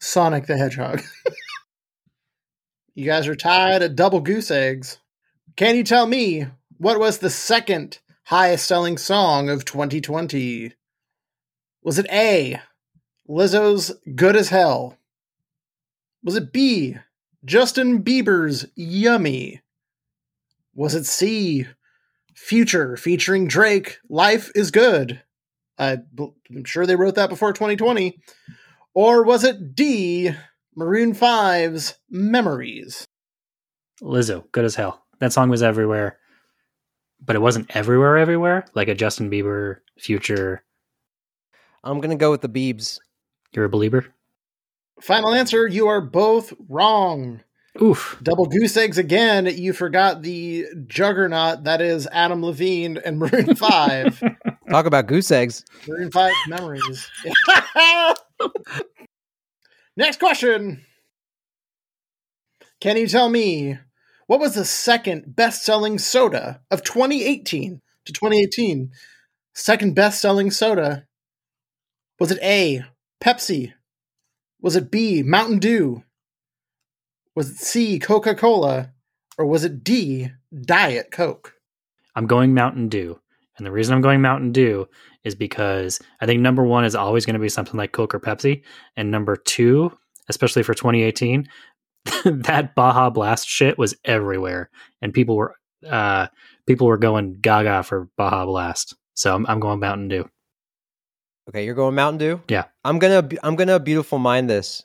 [0.00, 1.02] Sonic the Hedgehog.
[2.94, 4.98] you guys are tied at double goose eggs.
[5.56, 10.74] Can you tell me what was the second highest selling song of 2020?
[11.82, 12.60] Was it A,
[13.26, 14.98] Lizzo's Good as Hell?
[16.22, 16.96] Was it B,
[17.42, 19.62] Justin Bieber's Yummy?
[20.74, 21.68] Was it C,
[22.34, 25.22] Future featuring Drake, Life is Good.
[25.78, 25.96] I,
[26.52, 28.20] am sure they wrote that before 2020.
[28.92, 30.32] Or was it D,
[30.76, 33.06] Maroon 5's Memories?
[34.02, 35.06] Lizzo, good as hell.
[35.18, 36.18] That song was everywhere,
[37.24, 38.64] but it wasn't everywhere, everywhere.
[38.74, 40.62] Like a Justin Bieber, Future.
[41.84, 42.98] I'm gonna go with the Beebs.
[43.52, 44.06] You're a believer.
[45.00, 47.40] Final answer, you are both wrong.
[47.80, 48.18] Oof.
[48.22, 49.46] Double goose eggs again.
[49.46, 54.22] You forgot the juggernaut that is Adam Levine and Maroon 5.
[54.70, 55.64] Talk about goose eggs.
[55.86, 57.08] Maroon 5 memories.
[59.96, 60.84] Next question.
[62.80, 63.78] Can you tell me
[64.28, 68.90] what was the second best selling soda of 2018 to 2018?
[69.54, 71.06] Second best selling soda.
[72.20, 72.84] Was it A,
[73.22, 73.72] Pepsi?
[74.60, 76.04] Was it B, Mountain Dew?
[77.34, 78.92] Was it C, Coca Cola?
[79.38, 81.54] Or was it D, Diet Coke?
[82.14, 83.18] I'm going Mountain Dew.
[83.56, 84.88] And the reason I'm going Mountain Dew
[85.24, 88.20] is because I think number one is always going to be something like Coke or
[88.20, 88.62] Pepsi.
[88.94, 89.96] And number two,
[90.28, 91.48] especially for 2018,
[92.24, 94.70] that Baja Blast shit was everywhere.
[95.02, 95.54] And people were
[95.88, 96.28] uh
[96.66, 98.96] people were going gaga for Baja Blast.
[99.14, 100.28] So I'm, I'm going Mountain Dew.
[101.48, 102.42] Okay, you're going Mountain Dew.
[102.48, 102.64] Yeah.
[102.84, 104.84] I'm gonna I'm gonna beautiful mind this.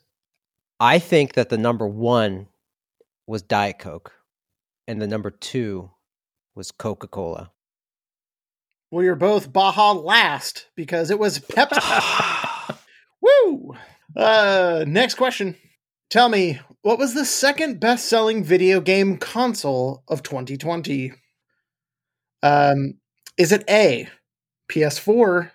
[0.80, 2.48] I think that the number one
[3.28, 4.12] was Diet Coke,
[4.88, 5.92] and the number two
[6.56, 7.52] was Coca Cola.
[8.92, 12.78] Well, you're both Baja last because it was Pepsi.
[13.22, 13.76] Woo!
[14.16, 15.56] Uh, next question.
[16.10, 21.14] Tell me, what was the second best selling video game console of 2020?
[22.44, 22.96] Um,
[23.38, 24.10] is it A,
[24.70, 25.50] PS4?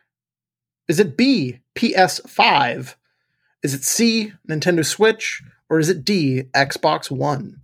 [0.88, 2.95] Is it B, PS5?
[3.62, 5.43] Is it C, Nintendo Switch?
[5.71, 7.61] Or is it D, Xbox One?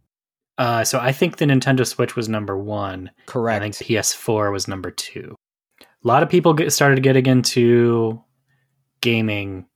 [0.58, 3.10] Uh, so I think the Nintendo Switch was number one.
[3.26, 3.56] Correct.
[3.56, 5.34] I think PS4 was number two.
[5.80, 8.22] A lot of people get, started getting into
[9.00, 9.66] gaming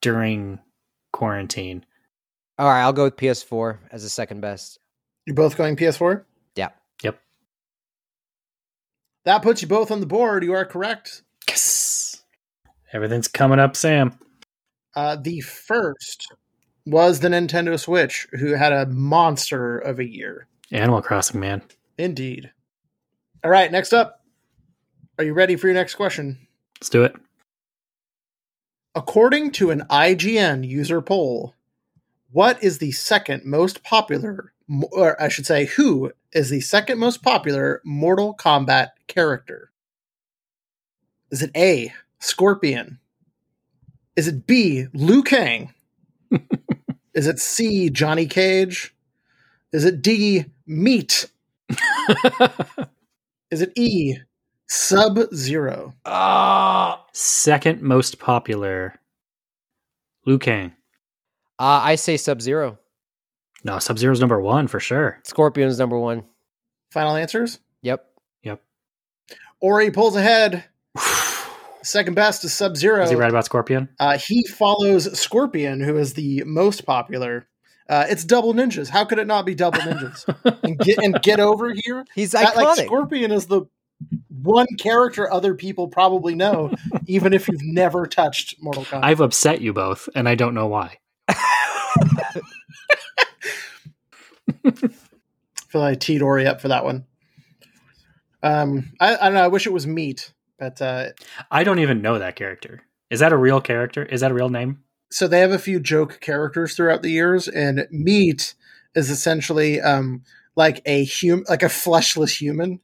[0.00, 0.60] during
[1.12, 1.84] quarantine.
[2.58, 4.78] All right, I'll go with PS4 as the second best.
[5.26, 6.24] You're both going PS4?
[6.54, 6.70] Yeah.
[7.02, 7.18] Yep.
[9.24, 10.44] That puts you both on the board.
[10.44, 11.22] You are correct.
[11.48, 12.22] Yes.
[12.92, 14.18] Everything's coming up, Sam.
[14.94, 16.28] Uh, the first
[16.86, 20.46] was the Nintendo Switch, who had a monster of a year.
[20.70, 21.62] Animal Crossing, man.
[21.98, 22.52] Indeed.
[23.44, 24.20] All right, next up.
[25.18, 26.38] Are you ready for your next question?
[26.78, 27.14] Let's do it.
[28.94, 31.54] According to an IGN user poll,
[32.30, 34.52] what is the second most popular,
[34.92, 39.70] or I should say, who is the second most popular Mortal Kombat character?
[41.30, 42.98] Is it A, Scorpion?
[44.16, 45.72] Is it B, Liu Kang?
[47.14, 48.94] is it C, Johnny Cage?
[49.72, 51.30] Is it D, Meat.
[53.50, 54.18] Is it E?
[54.68, 55.94] Sub Zero.
[56.04, 57.04] Ah.
[57.12, 58.98] Second most popular.
[60.24, 60.75] Liu Kang.
[61.58, 62.78] Uh, I say Sub Zero.
[63.64, 65.18] No, Sub Zero's number one for sure.
[65.24, 66.24] Scorpion's number one.
[66.92, 67.58] Final answers.
[67.82, 68.06] Yep.
[68.42, 68.62] Yep.
[69.60, 70.64] Ori pulls ahead.
[71.82, 73.02] Second best is Sub Zero.
[73.02, 73.88] Is he right about Scorpion?
[73.98, 77.48] Uh, he follows Scorpion, who is the most popular.
[77.88, 78.88] Uh, it's Double Ninjas.
[78.88, 80.58] How could it not be Double Ninjas?
[80.64, 82.04] and get and get over here.
[82.14, 82.64] He's That, iconic.
[82.64, 83.62] like Scorpion is the
[84.42, 86.72] one character other people probably know,
[87.06, 89.04] even if you've never touched Mortal Kombat.
[89.04, 90.98] I've upset you both, and I don't know why.
[94.66, 97.06] I feel like I teed Ori up for that one.
[98.42, 99.44] Um, I, I don't know.
[99.44, 101.08] I wish it was Meat, but uh,
[101.50, 102.82] I don't even know that character.
[103.10, 104.04] Is that a real character?
[104.04, 104.84] Is that a real name?
[105.10, 108.54] so they have a few joke characters throughout the years, and Meat
[108.94, 110.22] is essentially um,
[110.56, 112.80] like a hum, like a fleshless human.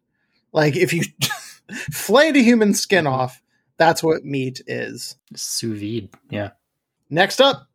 [0.53, 1.03] Like if you
[1.92, 3.42] flayed a human skin off,
[3.77, 5.16] that's what Meat is.
[5.35, 6.11] Sous vide.
[6.31, 6.51] Yeah.
[7.11, 7.68] Next up,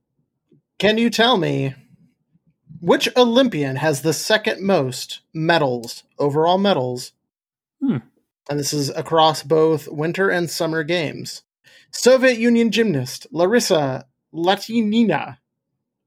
[0.80, 1.76] can you tell me
[2.80, 7.14] which Olympian has the second most medals, overall medals?
[7.82, 7.98] Hmm.
[8.50, 11.44] And this is across both winter and summer games.
[11.92, 15.38] Soviet Union gymnast Larissa Latynina.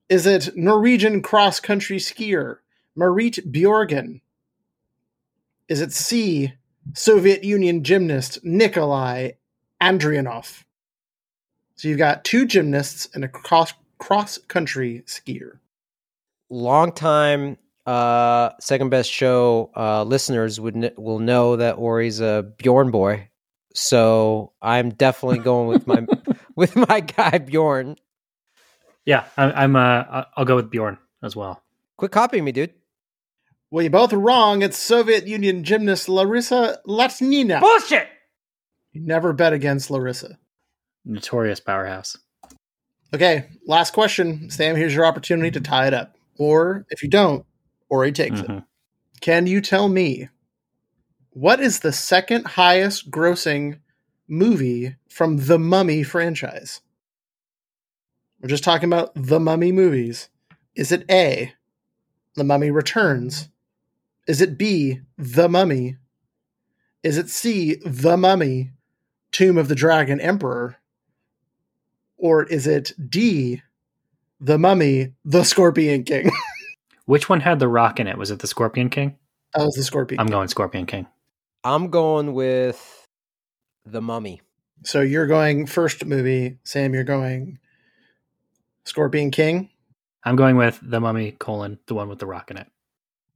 [0.08, 2.58] Is it Norwegian cross country skier
[2.96, 4.20] Marit Bjorgen?
[5.68, 6.54] Is it C,
[6.94, 9.32] Soviet Union gymnast Nikolai
[9.80, 10.64] Andrianov?
[11.76, 15.58] So you've got two gymnasts and a cross cross country skier.
[16.50, 22.52] Long time uh second best show uh listeners would kn- will know that Ori's a
[22.58, 23.28] Bjorn boy.
[23.74, 26.06] So I'm definitely going with my
[26.56, 27.96] with my guy Bjorn.
[29.06, 29.24] Yeah.
[29.36, 29.76] I, I'm.
[29.76, 29.80] Uh.
[29.80, 31.62] I- I'll go with Bjorn as well.
[31.96, 32.74] Quit copying me, dude.
[33.70, 34.62] Well, you're both wrong.
[34.62, 37.60] It's Soviet Union gymnast Larissa Latynina.
[37.60, 38.08] Bullshit.
[38.92, 40.38] You never bet against Larissa.
[41.04, 42.18] Notorious powerhouse.
[43.14, 44.50] Okay, last question.
[44.50, 46.16] Sam, here's your opportunity to tie it up.
[46.40, 47.44] Or if you don't,
[47.90, 48.46] Ori takes it.
[48.48, 48.64] Mhm.
[49.20, 50.30] Can you tell me
[51.32, 53.80] what is the second highest grossing
[54.26, 56.80] movie from the Mummy franchise?
[58.40, 60.30] We're just talking about the Mummy movies.
[60.74, 61.52] Is it A,
[62.36, 63.50] The Mummy Returns?
[64.26, 65.98] Is it B, The Mummy?
[67.02, 68.72] Is it C, The Mummy,
[69.30, 70.78] Tomb of the Dragon Emperor?
[72.16, 73.62] Or is it D,
[74.40, 76.30] The Mummy, The Scorpion King?
[77.04, 78.16] Which one had the rock in it?
[78.16, 79.16] Was it the Scorpion King?
[79.54, 80.32] that was the Scorpion I'm King.
[80.32, 81.06] going Scorpion King.
[81.64, 83.06] I'm going with
[83.84, 84.40] the mummy.
[84.84, 86.94] So you're going first movie, Sam.
[86.94, 87.58] You're going
[88.84, 89.68] Scorpion King.
[90.24, 92.66] I'm going with the Mummy colon the one with the rock in it.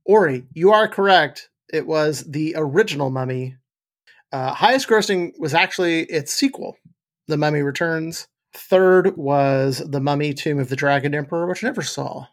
[0.05, 1.49] Ori, you are correct.
[1.73, 3.57] It was the original Mummy.
[4.33, 6.77] Uh, highest grossing was actually its sequel,
[7.27, 8.27] The Mummy Returns.
[8.55, 12.27] Third was The Mummy Tomb of the Dragon Emperor, which I never saw.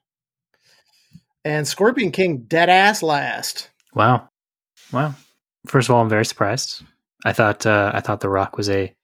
[1.44, 3.70] And Scorpion King, dead ass last.
[3.96, 4.30] Wow.
[4.92, 5.16] Wow.
[5.68, 6.84] First of all, I'm very surprised.
[7.26, 8.96] I thought uh, I thought The Rock was a,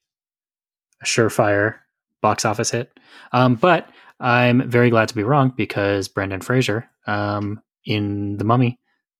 [1.01, 1.75] a surefire
[2.21, 2.99] box office hit,
[3.31, 8.79] um, but I'm very glad to be wrong because Brendan Fraser um, in The Mummy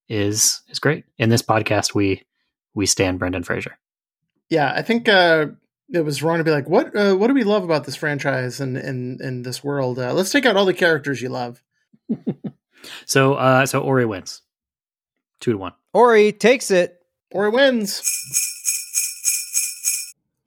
[0.10, 1.06] is is great.
[1.18, 2.24] In this podcast, we
[2.74, 3.78] we stand Brendan Fraser.
[4.50, 5.48] Yeah, I think uh,
[5.91, 8.60] it was wrong to be like, what uh, what do we love about this franchise
[8.60, 10.00] and in, in this world?
[10.00, 11.63] Uh, let's take out all the characters you love.
[13.06, 14.43] So uh, so Ori wins,
[15.41, 15.73] two to one.
[15.93, 17.02] Ori takes it.
[17.32, 18.02] Ori wins.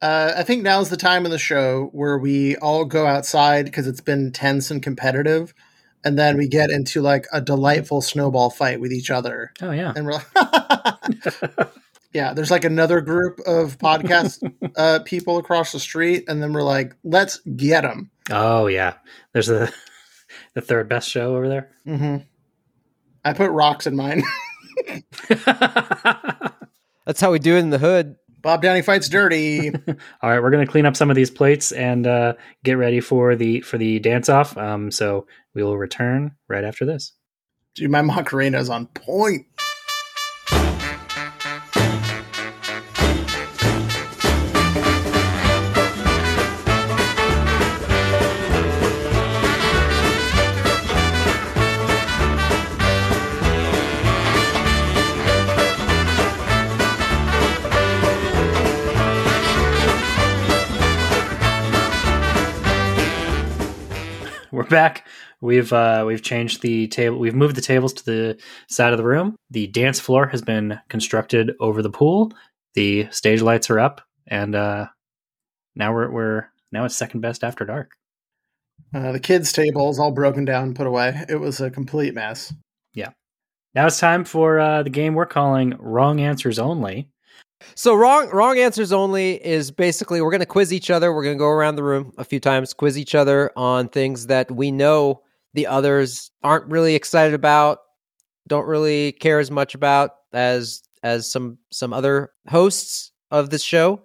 [0.01, 3.85] Uh, I think now's the time in the show where we all go outside because
[3.85, 5.53] it's been tense and competitive,
[6.03, 9.93] and then we get into like a delightful snowball fight with each other, Oh yeah.
[9.95, 10.25] and we're like,
[12.13, 12.33] yeah.
[12.33, 14.41] There's like another group of podcast
[14.75, 18.11] uh, people across the street, and then we're like, let's get them.
[18.29, 18.95] Oh yeah.
[19.33, 19.73] There's the
[20.53, 21.71] the third best show over there.
[21.85, 22.17] hmm
[23.23, 24.23] I put rocks in mine.
[27.05, 28.15] That's how we do it in the hood.
[28.41, 29.69] Bob Downey fights dirty.
[29.69, 33.35] All right, we're gonna clean up some of these plates and uh, get ready for
[33.35, 34.57] the for the dance off.
[34.57, 37.13] Um, so we will return right after this.
[37.75, 39.45] Dude, my Macarena is on point.
[64.71, 65.07] Back.
[65.41, 67.19] We've uh, we've changed the table.
[67.19, 69.35] We've moved the tables to the side of the room.
[69.49, 72.31] The dance floor has been constructed over the pool.
[72.73, 74.87] The stage lights are up, and uh,
[75.75, 77.91] now we're we're now it's second best after dark.
[78.93, 81.23] Uh, the kids' table is all broken down and put away.
[81.29, 82.53] It was a complete mess.
[82.93, 83.09] Yeah.
[83.73, 87.09] Now it's time for uh, the game we're calling Wrong Answers Only.
[87.75, 91.13] So wrong wrong answers only is basically we're going to quiz each other.
[91.13, 94.27] We're going to go around the room a few times, quiz each other on things
[94.27, 95.21] that we know
[95.53, 97.79] the others aren't really excited about,
[98.47, 104.03] don't really care as much about as as some some other hosts of this show,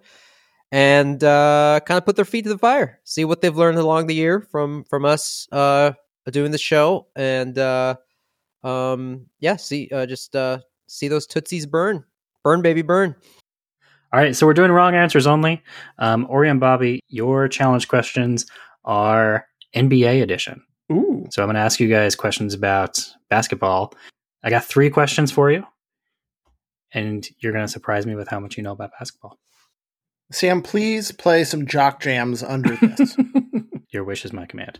[0.71, 4.07] and uh, kind of put their feet to the fire, see what they've learned along
[4.07, 5.91] the year from from us uh,
[6.31, 7.95] doing the show, and uh,
[8.63, 12.03] um, yeah, see uh, just uh, see those tootsies burn,
[12.43, 13.15] burn baby burn.
[14.13, 15.61] All right, so we're doing wrong answers only.
[15.99, 18.45] Um, Ori and Bobby, your challenge questions
[18.85, 20.63] are NBA edition.
[20.89, 21.25] Ooh.
[21.29, 22.97] So I'm going to ask you guys questions about
[23.29, 23.93] basketball.
[24.43, 25.65] I got three questions for you,
[26.93, 29.37] and you're going to surprise me with how much you know about basketball.
[30.31, 33.17] Sam, please play some jock jams under this.
[33.91, 34.79] Your wish is my command.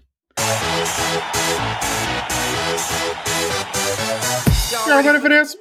[4.88, 5.58] yeah, what if it is?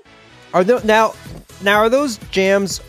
[0.55, 1.15] Are tho- now
[1.63, 2.81] now are those jams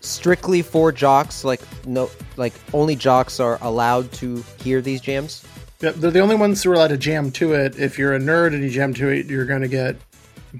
[0.00, 1.44] strictly for jocks?
[1.44, 5.44] Like no, like only jocks are allowed to hear these jams.
[5.80, 7.78] Yep, they're the only ones who are allowed to jam to it.
[7.78, 9.96] If you're a nerd and you jam to it, you're going to get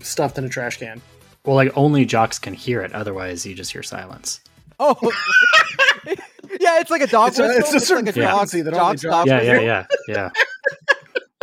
[0.01, 1.01] stuffed in a trash can.
[1.44, 2.92] Well, like only jocks can hear it.
[2.92, 4.40] Otherwise, you just hear silence.
[4.79, 4.96] Oh,
[6.07, 7.59] yeah, it's like a dog It's a- whistle.
[7.61, 9.64] it's a certain like frequency that only jog's jocks- dog yeah, whistle.
[9.64, 10.31] yeah, yeah,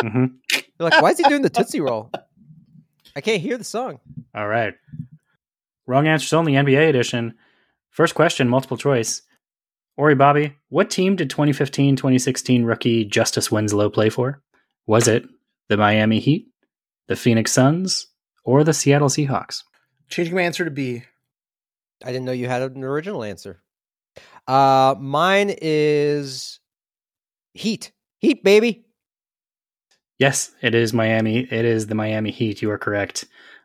[0.01, 0.09] yeah.
[0.09, 0.25] hmm
[0.77, 2.11] They're like, why is he doing the tootsie roll?
[3.15, 3.99] I can't hear the song.
[4.33, 4.73] All right.
[5.87, 7.35] Wrong answers only NBA edition.
[7.95, 9.21] First question, multiple choice.
[9.95, 14.41] Ori Bobby, what team did 2015 2016 rookie Justice Winslow play for?
[14.85, 15.23] Was it
[15.69, 16.49] the Miami Heat,
[17.07, 18.07] the Phoenix Suns,
[18.43, 19.63] or the Seattle Seahawks?
[20.09, 21.03] Changing my answer to B.
[22.03, 23.63] I didn't know you had an original answer.
[24.45, 26.59] Uh, mine is
[27.53, 27.93] Heat.
[28.19, 28.83] Heat, baby.
[30.19, 31.47] Yes, it is Miami.
[31.49, 32.61] It is the Miami Heat.
[32.61, 33.23] You are correct.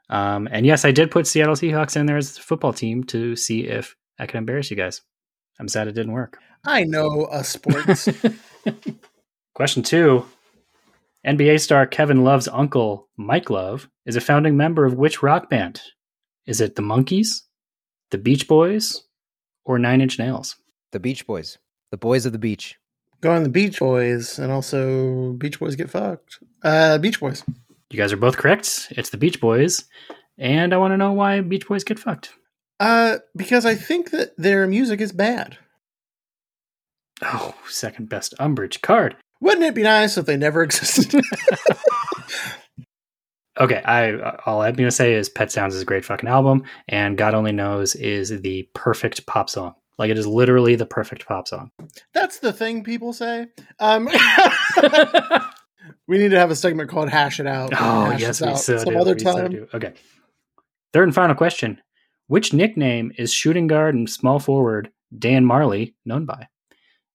[0.09, 3.35] Um, and yes, I did put Seattle Seahawks in there as a football team to
[3.35, 5.01] see if I could embarrass you guys.
[5.59, 6.39] I'm sad it didn't work.
[6.65, 8.09] I know a sports.
[9.55, 10.27] Question two
[11.27, 15.81] NBA star Kevin Love's uncle, Mike Love, is a founding member of which rock band?
[16.47, 17.43] Is it the Monkees,
[18.11, 19.05] the Beach Boys,
[19.65, 20.57] or Nine Inch Nails?
[20.93, 21.57] The Beach Boys.
[21.91, 22.77] The boys of the beach.
[23.21, 26.39] Go on the Beach Boys, and also Beach Boys get fucked.
[26.63, 27.43] Uh, Beach Boys.
[27.91, 28.93] You guys are both correct.
[28.93, 29.85] It's the Beach Boys.
[30.39, 32.33] And I want to know why Beach Boys get fucked.
[32.81, 35.59] Uh, because I think that their music is bad.
[37.23, 39.15] Oh, second best Umbridge card.
[39.43, 41.23] Wouldn't it be nice if they never existed?
[43.59, 44.15] Okay, I
[44.47, 47.53] all I'm gonna say is Pet Sounds is a great fucking album, and God Only
[47.53, 49.75] Knows is the perfect pop song.
[49.99, 51.71] Like it is literally the perfect pop song.
[52.15, 53.49] That's the thing people say.
[53.79, 54.07] Um,
[56.09, 58.59] we need to have a segment called "Hash It Out." Oh Hash yes, we out
[58.59, 59.01] so some do.
[59.01, 59.51] other we so time.
[59.51, 59.69] do.
[59.75, 59.93] Okay.
[60.95, 61.83] Third and final question:
[62.31, 66.47] Which nickname is shooting guard and small forward Dan Majerle known by?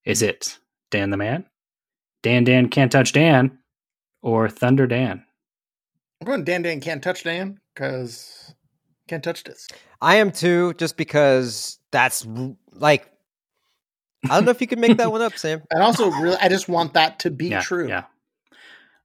[0.03, 0.59] Is it
[0.91, 1.45] Dan the Man,
[2.21, 3.57] Dan Dan Can't Touch Dan,
[4.21, 5.23] or Thunder Dan?
[6.19, 8.53] I'm going Dan Dan can't touch Dan because
[9.07, 9.69] can't touch this.
[10.01, 12.27] I am too, just because that's
[12.73, 13.09] like
[14.25, 15.61] I don't know if you could make that one up, Sam.
[15.71, 17.87] And also, really, I just want that to be yeah, true.
[17.87, 18.03] Yeah.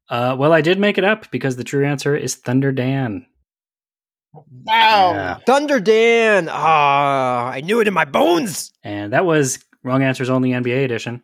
[0.08, 3.26] Uh, well, I did make it up because the true answer is Thunder Dan.
[4.32, 5.12] Wow.
[5.12, 5.38] Yeah.
[5.46, 6.48] Thunder Dan.
[6.50, 8.72] Ah, I knew it in my bones.
[8.84, 11.22] And that was wrong answers only NBA edition.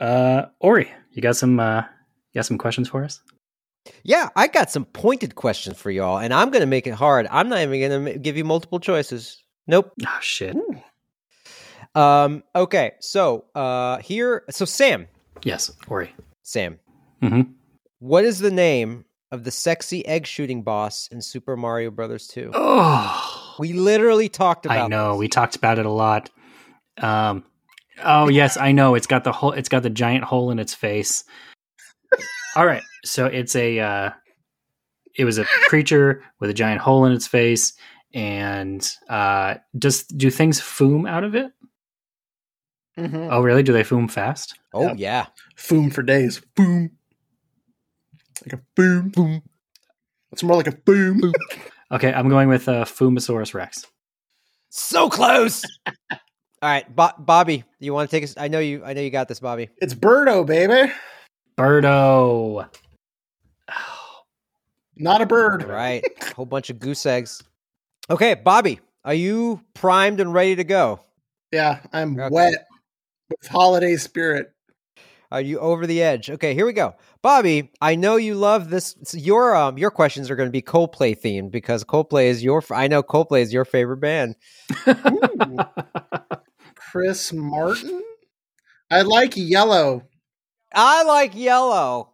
[0.00, 1.82] Uh, Ori, you got some uh,
[2.32, 3.20] you got some questions for us?
[4.02, 7.26] Yeah, I got some pointed questions for y'all, and I'm gonna make it hard.
[7.30, 9.42] I'm not even gonna give you multiple choices.
[9.66, 9.92] Nope.
[10.06, 10.56] Oh shit.
[11.94, 12.44] Um.
[12.54, 12.92] Okay.
[13.00, 14.44] So, uh, here.
[14.50, 15.08] So, Sam.
[15.42, 16.14] Yes, Ori.
[16.42, 16.78] Sam.
[17.22, 17.54] Mhm.
[17.98, 22.50] What is the name of the sexy egg shooting boss in Super Mario Brothers 2?
[22.54, 24.76] Oh, We literally talked about.
[24.78, 24.80] It.
[24.84, 25.12] I know.
[25.12, 25.18] this.
[25.20, 26.30] We talked about it a lot.
[27.00, 27.44] Um,
[28.02, 28.94] oh yes, I know.
[28.94, 31.24] It's got the whole It's got the giant hole in its face.
[32.56, 33.78] All right, so it's a.
[33.78, 34.10] Uh,
[35.14, 37.72] it was a creature with a giant hole in its face,
[38.14, 41.52] and uh, does do things foom out of it?
[42.98, 43.28] Mhm.
[43.30, 43.62] Oh, really?
[43.62, 44.58] Do they foom fast?
[44.74, 44.94] Oh Yep.
[44.98, 45.26] yeah.
[45.56, 46.40] Foom for days.
[46.56, 46.90] Boom.
[48.44, 49.08] Like a boom.
[49.10, 49.42] Boom.
[50.32, 51.20] It's more like a boom.
[51.20, 51.32] boom.
[51.90, 53.86] Okay, I'm going with uh, Fumosaurus Rex.
[54.70, 55.64] So close.
[56.12, 56.18] All
[56.62, 58.34] right, Bo- Bobby, you want to take us?
[58.36, 58.84] I know you.
[58.84, 59.70] I know you got this, Bobby.
[59.78, 60.92] It's Birdo, baby.
[61.56, 62.68] Birdo.
[64.96, 65.64] Not a bird.
[65.64, 66.04] Right.
[66.20, 67.42] A whole bunch of goose eggs.
[68.10, 71.00] Okay, Bobby, are you primed and ready to go?
[71.52, 72.28] Yeah, I'm Okay.
[72.34, 72.66] wet
[73.30, 74.52] with holiday spirit.
[75.30, 76.30] Are you over the edge?
[76.30, 76.94] Okay, here we go.
[77.20, 78.96] Bobby, I know you love this.
[79.12, 82.62] Your um your questions are going to be Coldplay themed because Coldplay is your.
[82.70, 84.36] I know Coldplay is your favorite band.
[86.74, 88.02] Chris Martin.
[88.90, 90.08] I like yellow.
[90.74, 92.12] I like yellow.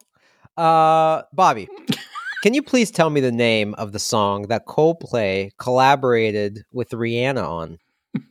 [0.57, 1.69] Uh, Bobby,
[2.43, 7.47] can you please tell me the name of the song that Coldplay collaborated with Rihanna
[7.47, 7.79] on?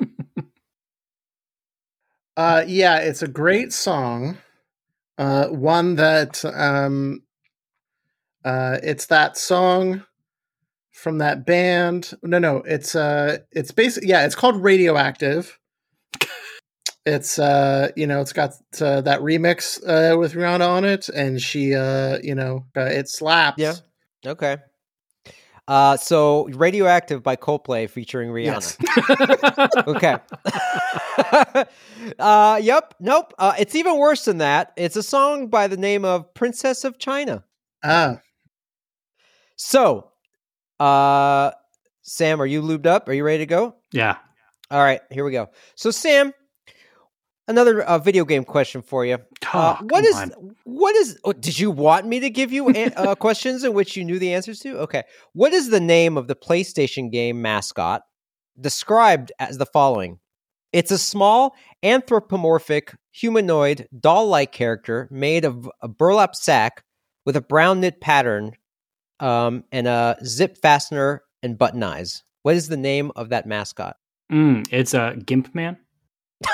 [2.36, 4.40] Uh, yeah, it's a great song.
[5.18, 7.22] Uh, one that um,
[8.44, 10.04] uh, it's that song
[10.92, 12.14] from that band.
[12.24, 15.60] No, no, it's uh, it's basically yeah, it's called Radioactive.
[17.06, 21.42] It's uh, you know, it's got uh, that remix uh, with Rihanna on it, and
[21.42, 23.60] she uh, you know, uh, it slaps.
[23.60, 23.74] Yeah.
[24.26, 24.58] Okay.
[25.68, 28.46] Uh, so Radioactive by Coldplay featuring Rihanna.
[28.46, 29.78] Yes.
[29.88, 30.18] Okay.
[32.20, 32.94] uh, yep.
[33.00, 33.34] Nope.
[33.40, 34.74] Uh, it's even worse than that.
[34.76, 37.44] It's a song by the name of Princess of China.
[37.84, 38.20] Ah,
[39.56, 40.12] So,
[40.80, 41.52] uh,
[42.02, 43.08] Sam, are you lubed up?
[43.08, 43.76] Are you ready to go?
[43.92, 44.18] yeah.
[44.72, 45.50] All right, here we go.
[45.76, 46.34] So, Sam,
[47.48, 49.16] another uh, video game question for you.
[49.16, 50.32] Uh, Oh, what is on.
[50.64, 51.20] what is?
[51.24, 54.18] Oh, did you want me to give you an- uh, questions in which you knew
[54.20, 54.78] the answers to?
[54.80, 55.04] Okay.
[55.34, 58.02] What is the name of the PlayStation game mascot
[58.60, 60.20] described as the following?
[60.72, 66.84] It's a small anthropomorphic humanoid doll-like character made of a burlap sack
[67.28, 68.54] with a brown knit pattern
[69.20, 72.24] um, and a zip fastener and button eyes.
[72.42, 73.98] What is the name of that mascot?
[74.32, 75.78] Mm, it's a Gimp Man.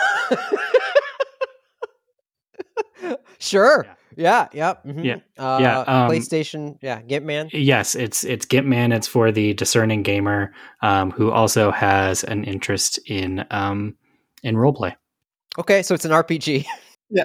[3.40, 3.86] sure.
[4.16, 4.48] Yeah.
[4.54, 4.74] Yeah.
[4.86, 5.04] mhm.
[5.06, 6.78] Yeah, Uh, yeah, um, PlayStation.
[6.82, 7.02] Yeah.
[7.02, 7.50] Get man.
[7.54, 8.92] Yes, it's it's Gimp Man.
[8.92, 13.96] It's for the discerning gamer um, who also has an interest in um,
[14.44, 14.96] in role play.
[15.58, 15.84] Okay.
[15.84, 16.66] So it's an RPG.
[17.10, 17.24] yeah.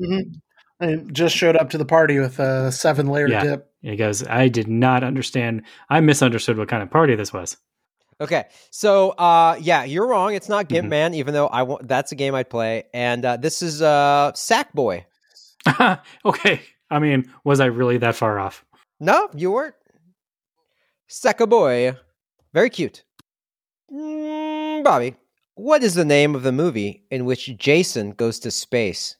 [0.00, 0.30] Mm-hmm.
[0.80, 3.42] and just showed up to the party with a seven layer Yeah.
[3.42, 3.70] dip.
[3.82, 5.62] He goes, I did not understand.
[5.90, 7.56] I misunderstood what kind of party this was.
[8.20, 8.44] Okay.
[8.70, 10.34] So, uh, yeah, you're wrong.
[10.34, 10.90] It's not Gimp Mhm.
[10.90, 12.84] Man, even though I want that's a game I'd play.
[12.92, 15.04] And uh, this is uh, Sackboy.
[16.24, 16.60] okay.
[16.90, 18.64] I mean, was I really that far off?
[19.00, 19.74] No, you weren't.
[21.08, 21.96] Sackaboy.
[22.52, 23.04] Very cute.
[23.92, 25.14] Mm, Bobby,
[25.54, 29.16] what is the name of the movie in which Jason goes to space?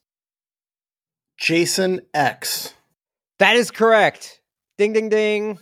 [1.38, 2.74] Jason X.
[3.38, 4.40] That is correct.
[4.76, 5.58] Ding, ding, ding.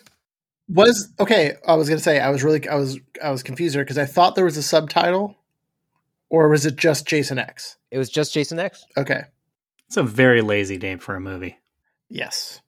[0.69, 1.55] Was okay.
[1.67, 4.05] I was gonna say I was really I was I was confused there because I
[4.07, 5.37] thought there was a subtitle,
[6.29, 7.77] or was it just Jason X?
[7.93, 8.85] It was just Jason X.
[8.97, 9.23] Okay.
[9.87, 11.57] It's a very lazy name for a movie.
[12.09, 12.61] Yes.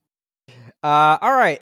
[0.82, 1.60] Uh, all right.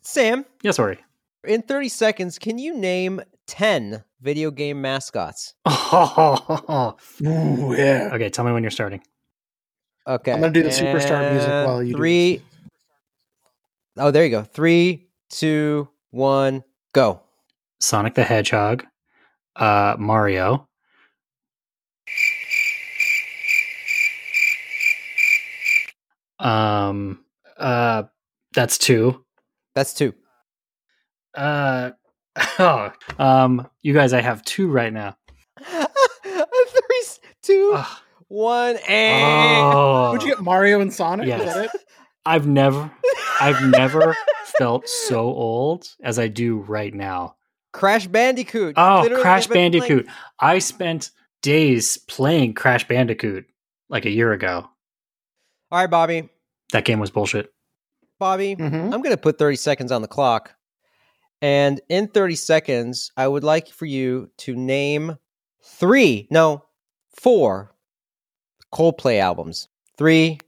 [0.00, 0.98] Sam, Yeah, sorry.
[1.46, 5.54] in 30 seconds, can you name 10 video game mascots?
[5.66, 5.76] okay,
[7.26, 8.10] Ooh, yeah.
[8.14, 9.02] Okay, tell me when you're starting.
[10.06, 10.32] Okay.
[10.32, 12.36] I'm gonna do the superstar music while you do Three.
[12.38, 12.44] this.
[13.98, 14.42] Oh, there you go.
[14.44, 17.20] Three, two, one, go.
[17.80, 18.84] Sonic the Hedgehog,
[19.56, 20.68] uh, Mario,
[26.38, 27.24] um,
[27.56, 28.04] uh,
[28.54, 29.24] that's two.
[29.74, 30.14] That's two.
[31.34, 31.90] Uh,
[32.58, 35.16] oh, um, you guys, I have two right now.
[35.64, 35.86] Three,
[37.02, 37.86] s- two, Ugh.
[38.28, 39.74] one, and.
[39.74, 41.26] Oh, Would you get Mario and Sonic?
[41.26, 41.40] Yes.
[41.40, 41.70] Is that it?
[42.26, 42.90] I've never,
[43.40, 44.16] I've never
[44.58, 47.36] felt so old as I do right now.
[47.72, 48.74] Crash Bandicoot.
[48.76, 50.08] Oh, Literally, Crash I've playing- Bandicoot.
[50.40, 51.10] I spent
[51.42, 53.46] days playing Crash Bandicoot
[53.88, 54.68] like a year ago.
[55.70, 56.28] All right, Bobby.
[56.72, 57.52] That game was bullshit.
[58.18, 58.92] Bobby, Mhm.
[58.92, 60.54] I'm going to put 30 seconds on the clock.
[61.40, 65.16] And in 30 seconds, I would like for you to name
[65.62, 66.64] three, no,
[67.20, 67.74] four
[68.72, 69.68] Coldplay albums.
[69.96, 70.40] Three,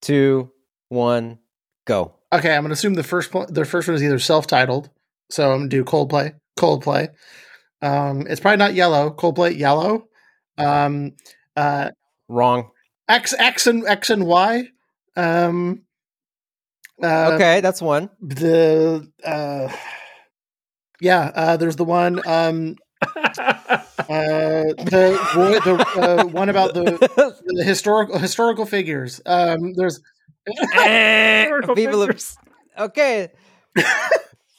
[0.00, 0.50] two,
[0.88, 1.38] one,
[1.84, 2.14] go.
[2.32, 4.88] Okay, I'm gonna assume the first one, the first one is either self-titled,
[5.30, 6.34] so I'm gonna do Coldplay.
[6.58, 7.08] Coldplay.
[7.82, 9.10] Um, it's probably not Yellow.
[9.10, 10.08] Coldplay Yellow.
[10.58, 11.12] Um,
[11.56, 11.90] uh,
[12.28, 12.70] Wrong.
[13.08, 14.68] X X and X and Y.
[15.16, 15.82] Um,
[17.02, 18.10] uh, okay, that's one.
[18.20, 19.72] The uh,
[21.00, 22.20] yeah, uh, there's the one.
[22.26, 25.18] Um, uh, the
[25.64, 26.84] the uh, one about the,
[27.46, 29.20] the historical historical figures.
[29.26, 30.00] Um, there's
[30.56, 32.14] Historical Viva
[32.78, 33.28] okay.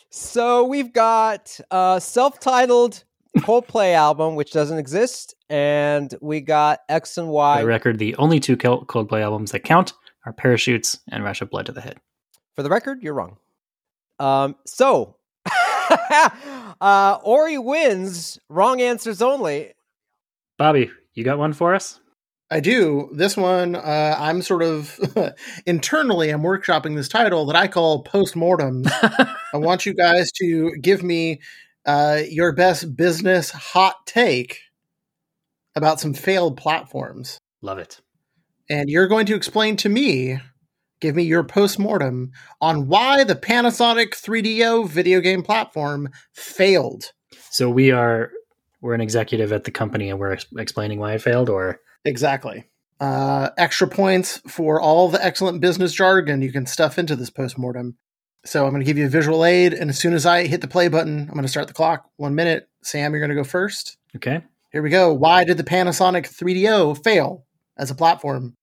[0.10, 3.04] so we've got a self-titled
[3.40, 7.58] Coldplay album, which doesn't exist, and we got X and Y.
[7.58, 9.94] For the record, the only two Coldplay albums that count
[10.26, 11.98] are parachutes, and rush of blood to the head.
[12.56, 13.38] For the record, you're wrong.
[14.20, 15.16] Um, so,
[16.82, 18.40] uh, Ori wins.
[18.50, 19.74] Wrong answers only.
[20.58, 22.01] Bobby, you got one for us?
[22.52, 23.10] I do.
[23.14, 25.00] This one, uh, I'm sort of
[25.66, 28.84] internally, I'm workshopping this title that I call postmortem.
[28.86, 31.40] I want you guys to give me
[31.86, 34.60] uh, your best business hot take
[35.78, 37.40] about some failed platforms.
[37.62, 38.02] Love it.
[38.70, 40.38] And you're going to explain to me,
[41.00, 47.14] give me your postmortem on why the Panasonic 3DO video game platform failed.
[47.50, 48.30] So we are
[48.82, 52.66] we're an executive at the company and we're ex- explaining why it failed or Exactly.
[53.00, 57.98] Uh, extra points for all the excellent business jargon you can stuff into this postmortem.
[58.46, 60.62] So I'm going to give you a visual aid, and as soon as I hit
[60.62, 62.10] the play button, I'm going to start the clock.
[62.18, 62.68] One minute.
[62.84, 63.98] Sam, you're going to go first.
[64.16, 64.44] okay.
[64.72, 65.14] Here we go.
[65.14, 67.46] Why did the Panasonic 3DO fail
[67.78, 68.56] as a platform?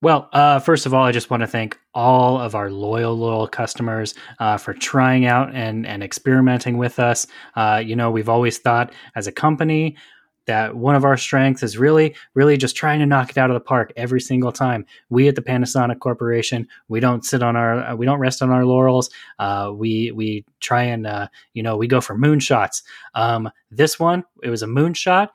[0.00, 3.48] Well, uh, first of all, I just want to thank all of our loyal, loyal
[3.48, 7.26] customers uh, for trying out and, and experimenting with us.
[7.56, 9.96] Uh, you know, we've always thought as a company
[10.48, 13.54] that one of our strengths is really, really just trying to knock it out of
[13.54, 14.84] the park every single time.
[15.08, 18.50] We at the Panasonic Corporation, we don't sit on our, uh, we don't rest on
[18.50, 19.10] our laurels.
[19.38, 22.82] Uh, we we try and uh, you know we go for moonshots.
[23.14, 25.28] Um, this one, it was a moonshot,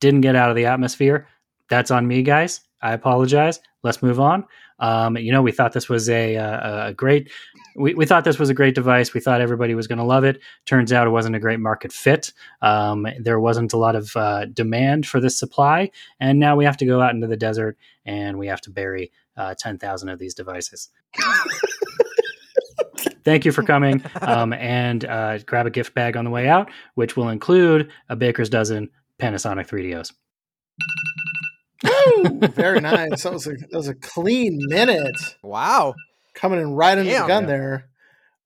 [0.00, 1.26] didn't get out of the atmosphere.
[1.68, 2.60] That's on me, guys.
[2.82, 3.60] I apologize.
[3.82, 4.44] Let's move on.
[4.82, 7.30] Um, you know, we thought this was a, a, a great,
[7.76, 9.14] we, we thought this was a great device.
[9.14, 10.42] We thought everybody was going to love it.
[10.66, 12.32] Turns out it wasn't a great market fit.
[12.60, 15.90] Um, there wasn't a lot of uh, demand for this supply.
[16.18, 19.12] And now we have to go out into the desert and we have to bury
[19.36, 20.90] uh, 10,000 of these devices.
[23.24, 24.02] Thank you for coming.
[24.20, 28.16] Um, and uh, grab a gift bag on the way out, which will include a
[28.16, 30.12] baker's dozen Panasonic 3DOs.
[31.84, 33.22] Very nice.
[33.22, 35.94] That was a that was a clean minute Wow.
[36.34, 37.22] coming in right under Damn.
[37.22, 37.88] the gun there.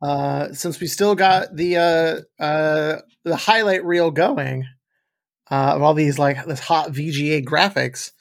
[0.03, 4.65] Uh, since we still got the uh, uh, the highlight reel going
[5.51, 8.13] uh, of all these like this hot VGA graphics,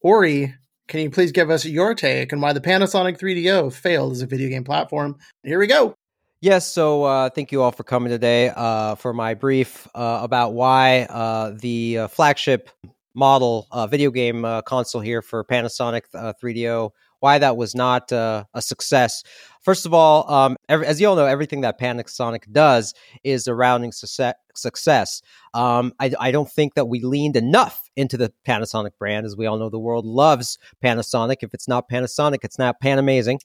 [0.00, 0.54] Ori,
[0.88, 4.26] can you please give us your take on why the Panasonic 3DO failed as a
[4.26, 5.16] video game platform?
[5.42, 5.94] Here we go.
[6.40, 10.54] Yes, so uh, thank you all for coming today uh, for my brief uh, about
[10.54, 12.68] why uh, the uh, flagship
[13.14, 16.90] model uh, video game uh, console here for Panasonic uh, 3DO,
[17.20, 19.22] why that was not uh, a success.
[19.60, 23.92] First of all, um, every, as you all know, everything that Panasonic does is surrounding
[23.92, 24.34] success.
[24.56, 25.22] success.
[25.54, 29.24] Um, I, I don't think that we leaned enough into the Panasonic brand.
[29.24, 31.36] As we all know, the world loves Panasonic.
[31.42, 33.38] If it's not Panasonic, it's not Pan Amazing.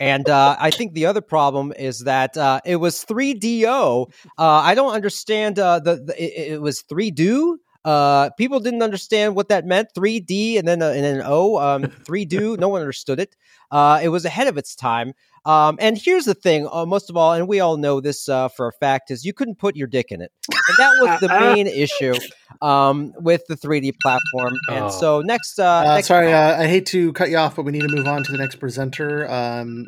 [0.00, 4.12] and uh, I think the other problem is that uh, it was 3DO.
[4.38, 7.56] Uh, I don't understand the, the it, it was 3Do.
[7.84, 9.88] Uh, people didn't understand what that meant.
[9.96, 11.56] 3D and then a, and then an O.
[11.58, 12.58] Um, 3Do.
[12.58, 13.36] No one understood it.
[13.70, 15.12] Uh, it was ahead of its time.
[15.44, 18.48] Um, and here's the thing, uh, most of all, and we all know this uh,
[18.48, 21.28] for a fact, is you couldn't put your dick in it, and that was the
[21.40, 22.12] main issue
[22.60, 24.54] um, with the 3D platform.
[24.68, 24.90] And Oh.
[24.90, 27.72] so next, uh, Uh, next sorry, uh, I hate to cut you off, but we
[27.72, 29.30] need to move on to the next presenter.
[29.30, 29.86] Um,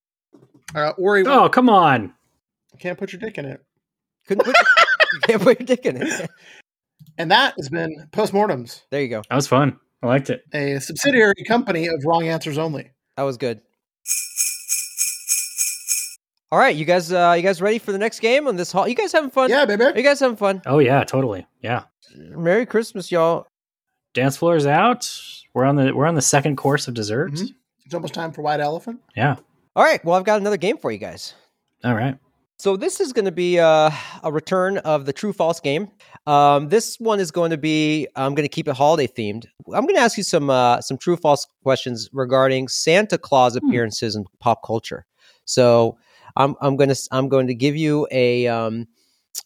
[0.74, 2.12] uh, Ori, Oh, come on.
[2.72, 3.60] you can't put your dick in it.
[4.26, 4.56] couldn't put,
[5.12, 6.30] you can't put your dick in it.
[7.18, 9.22] And that has been Postmortems, There you go.
[9.28, 9.78] That was fun.
[10.02, 10.42] I liked it.
[10.52, 12.90] a subsidiary company of Wrong Answers Only.
[13.16, 13.60] That was good.
[16.50, 18.86] All right, you guys, uh, you guys ready for the next game on this hall?
[18.86, 19.48] You guys having fun?
[19.48, 19.84] Yeah, Are baby.
[19.96, 20.60] you guys having fun?
[20.66, 21.46] Oh, yeah, totally.
[21.62, 21.84] Yeah.
[22.14, 23.46] Merry Christmas, y'all.
[24.12, 25.10] Dance floor is out.
[25.54, 27.32] We're on the we're on the second course of dessert.
[27.32, 27.54] Mhm.
[27.86, 29.00] It's almost time for White Elephant.
[29.16, 29.36] Yeah.
[29.74, 31.32] All right, well, I've got another game for you guys.
[31.84, 32.18] All right.
[32.62, 33.90] So this is going to be uh,
[34.22, 35.90] a return of the true false game.
[36.28, 39.46] Um, this one is going to be I'm going to keep it holiday themed.
[39.74, 43.66] I'm going to ask you some uh, some true false questions regarding Santa Claus Hmm.
[43.66, 45.06] appearances in pop culture.
[45.44, 45.98] So
[46.36, 48.86] I'm I'm going to I'm going to give you a um,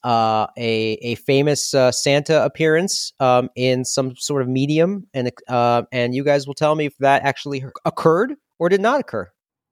[0.05, 5.85] uh, a a famous uh, Santa appearance um, in some sort of medium, and uh,
[5.91, 9.27] and you guys will tell me if that actually occurred or did not occur.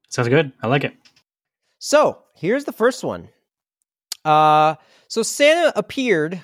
[0.09, 0.51] Sounds good.
[0.63, 0.95] I like it.
[1.85, 3.29] So here's the first one.
[4.25, 4.77] Uh,
[5.07, 6.41] so Santa appeared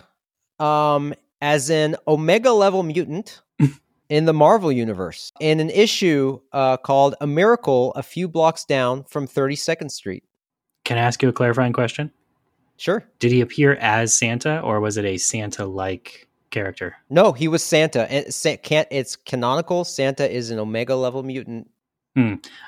[0.59, 3.41] um, as an Omega level mutant
[4.11, 9.03] in the Marvel universe in an issue uh, called "A Miracle a Few Blocks Down
[9.05, 10.24] from 32nd Street."
[10.84, 12.11] Can I ask you a clarifying question?
[12.76, 13.03] Sure.
[13.18, 16.97] Did he appear as Santa or was it a Santa like character?
[17.09, 18.12] No, he was Santa.
[18.12, 18.26] And
[18.91, 19.84] it's canonical.
[19.84, 21.70] Santa is an Omega level mutant.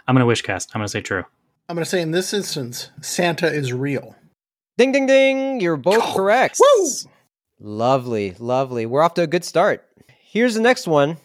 [0.09, 0.71] I'm going to wish cast.
[0.75, 1.25] I'm going to say true.
[1.73, 4.15] I'm going to say in this instance, Santa is real.
[4.77, 5.59] Ding, ding, ding!
[5.59, 6.61] You're both Oh, correct.
[6.61, 6.89] Woo!
[7.59, 8.85] Lovely, lovely.
[8.85, 9.83] We're off to a good start.
[10.07, 11.17] Here's the next one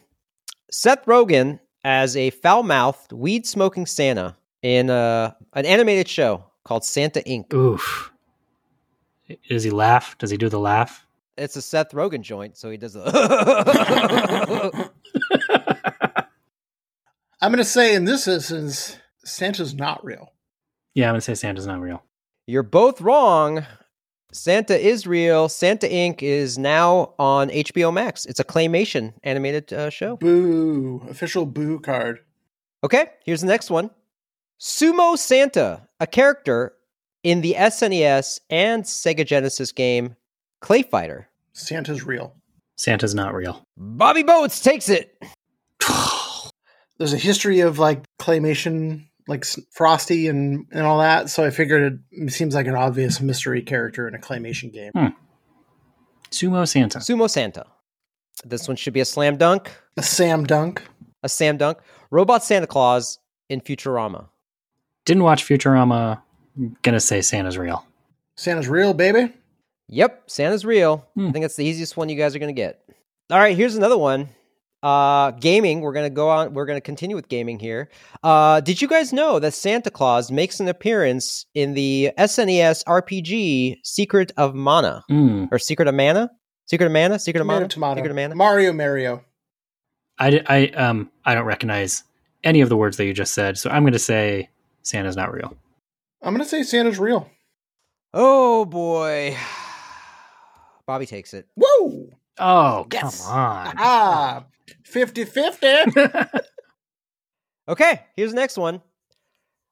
[0.72, 7.54] Seth Rogen as a foul-mouthed, weed-smoking Santa in uh, an animated show called Santa Inc.
[7.54, 8.14] Oof.
[9.50, 10.18] Does he laugh?
[10.18, 11.06] Does he do the laugh?
[11.38, 13.04] It's a Seth Rogen joint, so he does the.
[17.42, 20.32] I'm going to say in this instance, Santa's not real.
[20.98, 22.04] Yeah, I'm gonna say Santa's not real.
[22.48, 23.64] You're both wrong.
[24.32, 25.48] Santa is real.
[25.48, 26.24] Santa Inc.
[26.24, 28.26] is now on HBO Max.
[28.26, 30.18] It's a claymation animated uh, show.
[30.18, 31.06] Boo.
[31.08, 32.22] Official boo card.
[32.84, 33.92] Okay, here's the next one
[34.60, 36.74] Sumo Santa, a character
[37.22, 40.16] in the SNES and Sega Genesis game
[40.62, 41.30] Clay Fighter.
[41.54, 42.34] Santa's real.
[42.76, 43.64] Santa's not real.
[43.78, 45.16] Bobby Boats takes it.
[46.98, 51.30] There's a history of like claymation, like Frosty and, and all that.
[51.30, 54.92] So I figured it seems like an obvious mystery character in a claymation game.
[56.32, 57.00] Sumo Santa.
[57.00, 57.66] Sumo Santa.
[58.46, 59.72] This one should be a slam dunk.
[59.98, 60.84] A Sam Dunk.
[61.24, 61.80] A Sam dunk.
[62.12, 63.20] Robot Santa Claus
[63.50, 64.30] in Futurama.
[65.06, 66.22] Didn't watch Futurama.
[66.82, 67.86] Gonna say Santa's real.
[68.36, 69.34] Santa's real, baby.
[69.90, 71.08] Yep, Santa's real.
[71.16, 71.28] Hmm.
[71.28, 72.84] I think that's the easiest one you guys are going to get.
[73.30, 74.30] All right, here's another one.
[74.84, 75.82] Uh, gaming.
[75.82, 76.54] We're gonna go on.
[76.54, 77.90] We're gonna continue with gaming here.
[78.24, 83.78] Uh, did you guys know that Santa Claus makes an appearance in the SNES RPG
[83.84, 85.50] Secret of Mana Mm.
[85.52, 86.30] or Secret of Mana?
[86.68, 87.18] Secret of Mana?
[87.18, 87.68] Secret of Mana?
[87.68, 87.96] tomato.
[88.00, 88.36] Secret of Mana?
[88.36, 89.24] Mario, Mario.
[90.20, 92.04] I, I um I don't recognize
[92.44, 94.50] any of the words that you just said, so I'm gonna say
[94.84, 95.56] Santa's not real.
[96.22, 97.30] I'm going to say Santa's real.
[98.14, 99.36] oh boy,
[100.88, 101.48] Bobby takes it.
[101.56, 102.10] Whoa.
[102.40, 103.26] Oh Yes.
[103.26, 103.74] come on.
[103.78, 104.46] Ah,
[104.84, 105.68] 50 50.
[107.70, 108.82] Okay, here's the next one.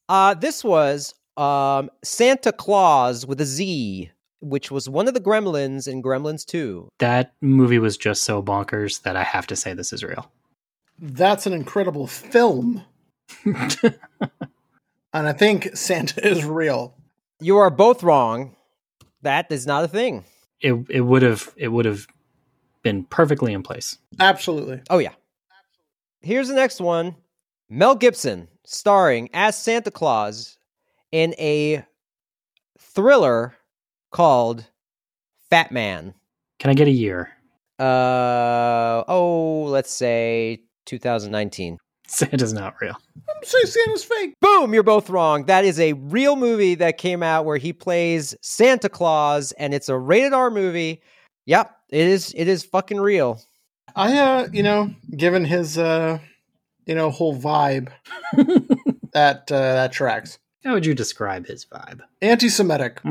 [0.10, 4.12] Uh, this was um, Santa Claus with a Z,
[4.42, 6.90] which was one of the gremlins in Gremlins 2.
[7.00, 10.30] that movie was just so bonkers that I have to say this is real.
[11.00, 12.84] That's an incredible film.
[13.46, 13.96] and
[15.14, 16.96] I think Santa is real.
[17.40, 18.56] You are both wrong.
[19.22, 20.26] That is not a thing.
[20.62, 22.08] it it would have it would have
[22.86, 23.98] been perfectly in place.
[24.20, 24.80] Absolutely.
[24.92, 25.14] Oh, yeah.
[26.22, 27.16] Here's the next one
[27.68, 30.58] Mel Gibson starring as Santa Claus
[31.12, 31.84] in a
[32.80, 33.56] thriller
[34.12, 34.66] called
[35.50, 36.14] Fat Man.
[36.60, 37.32] Can I get a year?
[37.80, 41.78] Uh, oh, let's say 2019.
[42.08, 42.96] Santa's not real.
[43.16, 44.36] I'm saying Santa's fake.
[44.40, 45.46] Boom, you're both wrong.
[45.46, 49.90] That is a real movie that came out where he plays Santa Claus and it's
[49.90, 51.02] a rated R movie.
[51.48, 53.42] Yep, it is it is fucking real.
[53.96, 56.20] I, uh, you know, given his, uh,
[56.86, 57.90] you know, whole vibe,
[59.14, 60.38] that, uh, that tracks.
[60.66, 62.02] How would you describe his vibe?
[62.22, 63.00] Anti Semitic.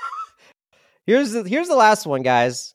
[1.06, 2.74] Here's the here's the last one, guys.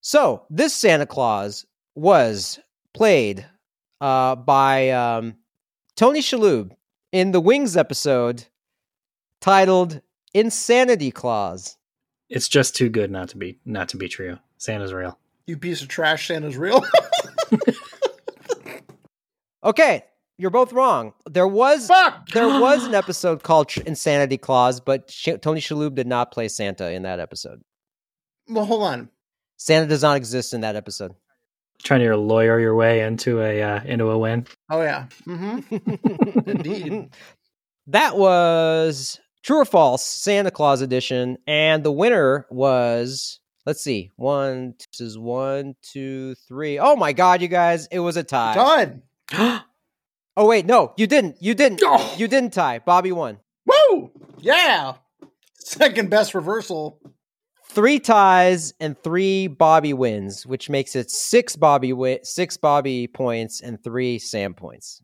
[0.00, 2.58] So, this Santa Claus was
[2.94, 3.46] played
[4.00, 5.34] uh by um
[5.96, 6.70] Tony Shalhoub
[7.12, 8.46] in the Wings episode
[9.40, 10.00] titled
[10.32, 11.76] Insanity Claus.
[12.34, 14.38] It's just too good not to be not to be true.
[14.58, 15.18] Santa's real.
[15.46, 16.84] you piece of trash, Santa's real.
[19.62, 20.04] Okay,
[20.36, 21.14] you're both wrong.
[21.30, 22.28] There was Fuck!
[22.30, 26.48] There was an episode called Ch- Insanity Claus, but Sh- Tony Shalhoub did not play
[26.48, 27.62] Santa in that episode.
[28.48, 29.08] Well, hold on.
[29.56, 31.12] Santa does not exist in that episode.
[31.82, 34.46] Trying to lawyer your way into a uh, into a win.
[34.70, 35.06] Oh, yeah.
[35.26, 36.40] Mm-hmm.
[36.50, 37.08] Indeed.
[37.86, 44.74] That was True or False Santa Claus edition, and the winner was let's see, one,
[44.90, 46.78] this is one, two, three.
[46.78, 48.54] Oh my god, you guys, it was a tie.
[49.30, 49.60] Done.
[50.36, 51.36] Oh wait, no, you didn't.
[51.40, 51.80] You didn't.
[51.84, 52.12] Oh.
[52.18, 52.80] You didn't tie.
[52.80, 53.38] Bobby won.
[53.66, 54.10] Woo!
[54.40, 54.94] Yeah.
[55.54, 57.00] Second best reversal.
[57.68, 63.60] Three ties and three Bobby wins, which makes it six Bobby wi- six Bobby points
[63.60, 65.02] and three Sam points.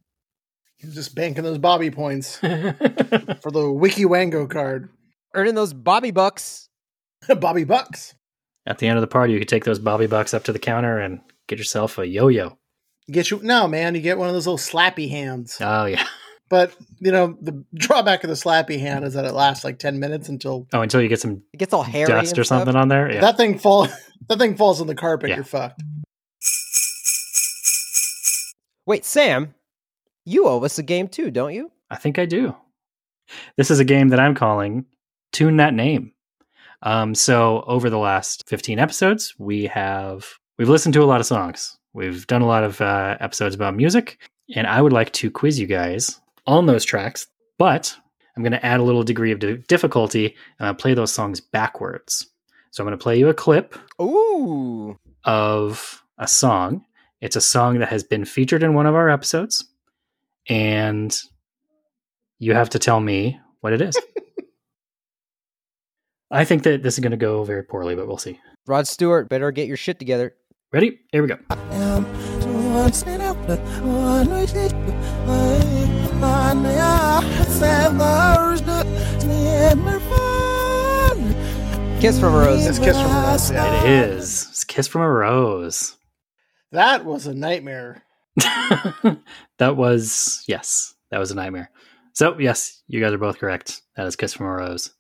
[0.81, 4.89] He's just banking those Bobby points for the Wiki Wango card.
[5.35, 6.68] Earning those Bobby bucks.
[7.41, 8.14] Bobby Bucks.
[8.66, 10.59] At the end of the party, you could take those Bobby bucks up to the
[10.59, 12.57] counter and get yourself a yo-yo.
[13.11, 15.59] Get you no man, you get one of those little slappy hands.
[15.61, 16.07] Oh yeah.
[16.49, 20.01] But you know, the drawback of the slappy hand is that it lasts like ten
[20.01, 22.74] minutes until Oh, until you get some It gets all hairy dust and or something
[22.74, 23.09] on there.
[23.12, 23.20] Yeah.
[23.20, 23.87] that thing fall
[24.28, 25.37] that thing falls on the carpet, Yeah.
[25.37, 25.81] you're fucked.
[28.87, 29.55] Wait, Sam,
[30.24, 31.70] you owe us a game too, don't you?
[31.90, 32.54] I think I do.
[33.56, 34.84] This is a game that I'm calling
[35.32, 36.12] Tune That Name.
[36.82, 40.26] Um, so over the last 15 episodes, we have
[40.58, 41.76] we've listened to a lot of songs.
[41.92, 44.18] We've done a lot of uh, episodes about music,
[44.54, 47.26] and I would like to quiz you guys on those tracks.
[47.58, 47.94] But
[48.36, 51.40] I'm going to add a little degree of di- difficulty and I'll play those songs
[51.40, 52.26] backwards.
[52.70, 54.96] So I'm going to play you a clip Ooh.
[55.24, 56.84] of a song,
[57.20, 59.64] It's a song that has been featured in one of our episodes,
[60.49, 61.16] and
[62.38, 63.99] you have to tell me what it is.
[66.30, 68.38] I think that this is going to go very poorly, but we'll see.
[68.66, 70.34] Rod Stewart, better get your shit together.
[70.72, 71.01] Ready?
[71.11, 71.38] Here we go.
[82.01, 82.66] Kiss from a Rose.
[82.66, 83.51] It's Kiss from a Rose.
[83.51, 83.82] Yeah.
[83.82, 84.47] It is.
[84.51, 85.97] It's Kiss from a Rose.
[86.72, 88.03] That was a nightmare.
[89.59, 91.70] that was, yes, that was a nightmare.
[92.12, 93.83] So, yes, you guys are both correct.
[93.97, 94.91] That is Kiss from a Rose.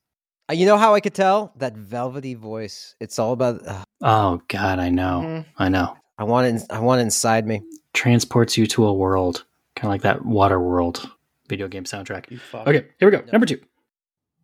[0.50, 2.94] Uh, You know how I could tell that velvety voice.
[3.00, 3.66] It's all about.
[3.66, 5.22] Uh, Oh, God, I know.
[5.24, 5.46] Mhm.
[5.58, 5.96] I know.
[6.18, 6.50] I want it.
[6.50, 7.62] in- I want it inside me.
[7.92, 9.44] Transports you to a world,
[9.76, 11.08] kind of like that Water World
[11.48, 12.30] video game soundtrack.
[12.30, 12.40] You.
[12.54, 13.22] Okay, here we go.
[13.32, 13.60] Number two.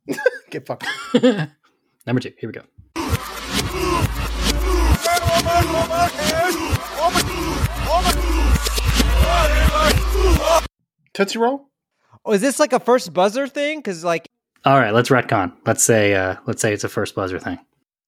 [0.50, 0.86] Get fucked.
[2.06, 2.32] Number two.
[2.38, 2.62] Here we go.
[11.14, 11.68] Tootsie Roll?
[12.24, 13.78] Oh, is this like a first buzzer thing?
[13.78, 14.28] Because like,
[14.64, 15.52] All right, let's retcon.
[15.64, 17.58] Let's say, uh, let's say it's a first buzzer thing.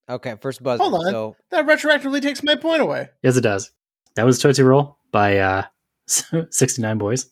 [0.08, 0.82] okay, first buzzer.
[0.82, 1.10] Hold on.
[1.12, 3.08] So That retroactively takes my point away.
[3.22, 3.70] Yes, it does.
[4.16, 5.62] That was Tootsie Roll by uh,
[6.06, 7.26] 69 Boyz.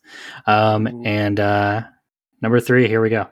[0.46, 1.02] Um, Ooh.
[1.04, 1.82] and uh,
[2.40, 3.26] number three, here we go.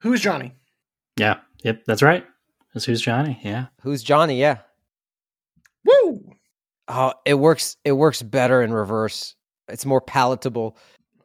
[0.00, 0.52] Who's Johnny?
[1.16, 2.24] Yeah, yep, that's right.
[2.74, 3.38] That's who's Johnny.
[3.42, 3.66] Yeah.
[3.82, 4.40] who's Johnny?
[4.40, 4.58] Yeah.
[5.84, 6.32] Woo!
[6.88, 7.76] Oh, it works.
[7.84, 9.34] It works better in reverse.
[9.68, 10.76] It's more palatable.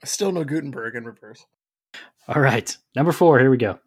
[0.03, 1.45] Still no Gutenberg in reverse.
[2.27, 3.79] All right, number four, here we go.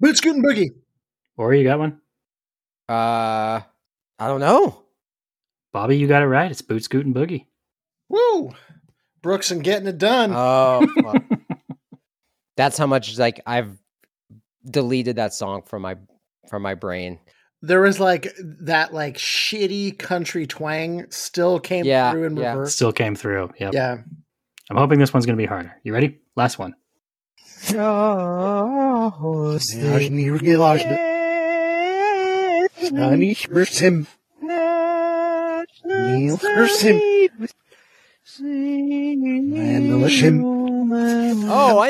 [0.00, 0.70] Boot Scootin' Boogie.
[1.36, 2.00] Or you got one?
[2.88, 3.60] Uh,
[4.20, 4.82] I don't know.
[5.72, 6.50] Bobby, you got it right.
[6.50, 7.46] It's Boot Scoot and Boogie.
[8.08, 8.52] Woo!
[9.22, 10.32] Brooks and getting it done.
[10.34, 11.22] Oh, fuck.
[12.56, 13.76] that's how much like I've
[14.68, 15.96] deleted that song from my
[16.48, 17.18] from my brain.
[17.62, 22.50] there was like that like shitty country twang still came Yeah, through in yeah.
[22.52, 22.74] reverse.
[22.74, 23.50] Still came through.
[23.58, 23.72] Yep.
[23.74, 23.98] Yeah.
[24.70, 25.74] I'm hoping this one's going to be harder.
[25.82, 26.20] You ready?
[26.36, 26.74] Last one.
[27.74, 29.58] Oh, I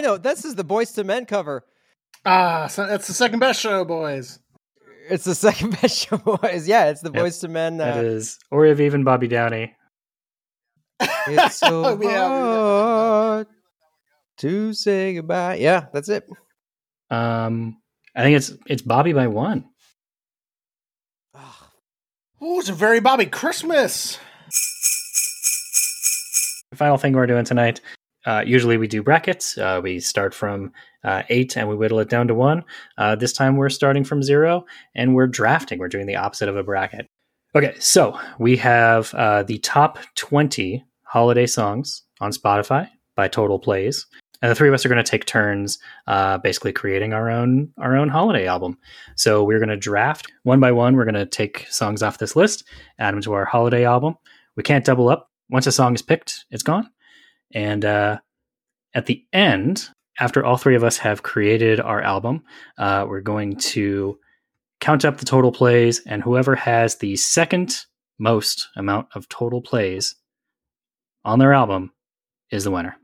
[0.01, 0.17] know.
[0.19, 1.65] This is the Boyz II Men cover.
[2.25, 4.39] Ah, so that's the second best show, boys.
[5.09, 6.17] It's the second best show.
[6.19, 6.69] Boys.
[6.69, 7.23] Yeah, it's the Yep.
[7.25, 7.77] Boyz II Men.
[7.79, 9.75] That Uh, is Or if even Bobby Downey.
[11.01, 13.47] it's so Oh, yeah, hard
[14.39, 15.57] to say goodbye.
[15.57, 16.29] Yeah, that's it.
[17.11, 17.79] Um,
[18.15, 19.65] I think it's it's Bobby by one.
[22.43, 24.19] Oh, it's a very Bobby Christmas.
[26.75, 27.83] Final thing we're doing tonight.
[28.25, 29.59] Uh, usually we do brackets.
[29.59, 30.73] Uh, we start from
[31.05, 32.65] uh, eight and we whittle it down to one.
[32.97, 34.65] Uh, this time we're starting from zero
[34.95, 35.79] and we're drafting.
[35.79, 37.07] We're doing the opposite of a bracket.
[37.55, 44.07] Okay, so we have uh, the top 20 holiday songs on Spotify by total plays.
[44.43, 47.73] And the three of us are going to take turns uh, basically creating our own
[47.79, 48.79] our own holiday album.
[49.17, 50.97] So we're going to draft one by one.
[50.97, 52.65] We're going to take songs off this list,
[52.99, 54.17] add them to our holiday album.
[54.57, 55.31] We can't double up.
[55.51, 56.89] Once a song is picked, it's gone.
[57.53, 58.19] And uh,
[58.95, 59.89] at the end,
[60.19, 62.43] after all three of us have created our album,
[62.79, 64.19] uh, we're going to
[64.81, 67.85] count up the total plays, and whoever has the second
[68.19, 70.15] most amount of total plays
[71.25, 71.93] on their album
[72.51, 72.97] is the winner.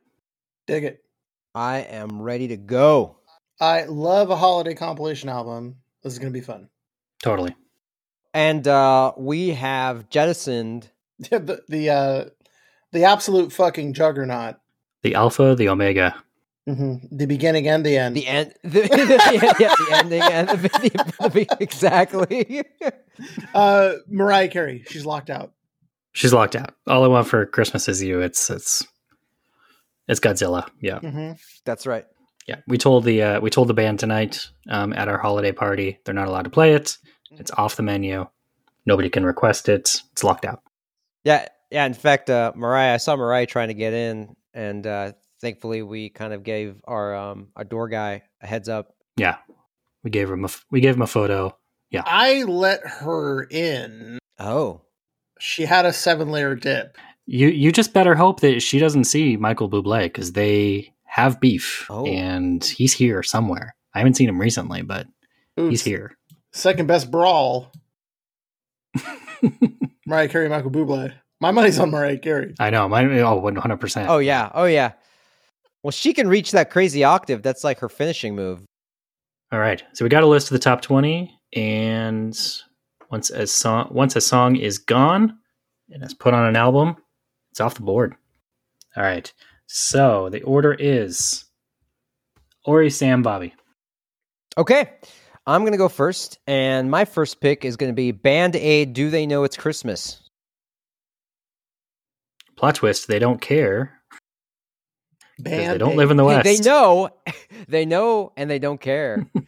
[0.66, 1.05] Dig it.
[1.57, 3.16] I am ready to go.
[3.59, 5.76] I love a holiday compilation album.
[6.02, 6.68] This is gonna be fun.
[7.22, 7.57] Totally.
[8.34, 10.90] And uh, we have jettisoned.
[11.18, 12.24] the the uh,
[12.92, 14.57] the absolute fucking juggernaut.
[15.02, 16.22] The alpha, the omega.
[16.68, 18.16] hmm The beginning and the end.
[18.16, 22.64] The end, the, the, yeah, the ending, and the, the, the, exactly.
[23.54, 24.84] uh, Mariah Carey.
[24.90, 25.52] She's locked out.
[26.12, 26.74] She's locked out.
[26.86, 28.20] All I want for Christmas is you.
[28.20, 28.86] It's it's
[30.09, 30.68] it's Godzilla.
[30.80, 30.98] Yeah.
[31.00, 31.32] hmm
[31.64, 32.04] That's right.
[32.46, 35.98] Yeah, we told the uh, we told the band tonight um, at our holiday party
[36.04, 36.96] they're not allowed to play it.
[37.32, 38.26] It's off the menu.
[38.86, 40.00] Nobody can request it.
[40.12, 40.62] It's locked out.
[41.24, 41.84] Yeah, yeah.
[41.86, 46.09] In fact, uh, Mariah, I saw Mariah trying to get in, and uh, thankfully, we
[46.09, 48.94] kind of gave our um, our door guy a heads up.
[49.16, 49.38] Yeah,
[50.04, 51.57] we gave him a f- we gave him a photo.
[51.90, 54.18] Yeah, I let her in.
[54.38, 54.82] Oh,
[55.40, 56.96] She had a seven layer dip.
[57.27, 61.87] You you just better hope that she doesn't see Michael Bublé because they have beef
[61.91, 62.07] Oh.
[62.07, 63.74] and he's here somewhere.
[63.95, 65.07] I haven't seen him recently, but
[65.59, 66.16] Ooh, he's here.
[66.53, 67.72] Second best brawl.
[70.07, 71.12] Mariah Carey, Michael Bublé.
[71.41, 72.55] My money's on Mariah Carey.
[72.59, 72.89] I know.
[72.89, 74.07] Mine, oh, 100%.
[74.09, 74.93] Oh yeah, oh yeah.
[75.83, 77.43] Well, she can reach that crazy octave.
[77.43, 78.64] That's like her finishing move.
[79.53, 79.83] All right.
[79.93, 82.37] So we got a list of the top 20 and
[83.11, 85.39] once a song once a song is gone
[85.91, 86.97] and it's put on an album,
[87.57, 88.14] it's off the board.
[88.98, 89.32] All right.
[89.66, 91.46] So the order is
[92.66, 93.54] Ori Sam Bobby.
[94.59, 94.90] Okay.
[95.46, 96.38] I'm going to go first.
[96.46, 100.20] And my first pick is going to be Band Aid Do They Know It's Christmas?
[102.59, 104.02] Plot twist, they don't care.
[105.38, 106.44] Band they don't live in the West.
[106.44, 107.09] They know,
[107.68, 109.26] they know, and they don't care.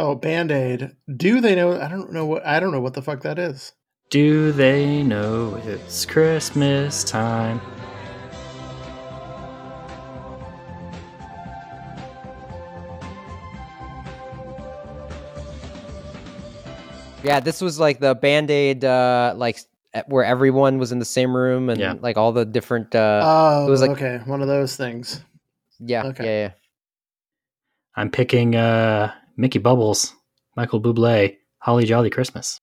[0.00, 0.92] Oh, Band Aid.
[1.16, 1.80] Do they know?
[1.80, 2.46] I don't know what.
[2.46, 3.72] I don't know what the fuck that is.
[4.10, 7.60] Do they know it's Christmas time?
[17.22, 19.58] yeah, this was like the Band Aid, uh, like
[20.06, 21.94] where everyone was in the same room and Yeah.
[22.00, 22.94] like all the different.
[22.94, 25.22] Uh, Oh, it was like- okay, one of those things.
[25.80, 26.24] yeah, okay.
[26.24, 26.50] yeah, yeah.
[27.96, 30.14] I'm picking uh, Mickey Bubbles,
[30.56, 32.60] Michael Bublé, Holly Jolly Christmas.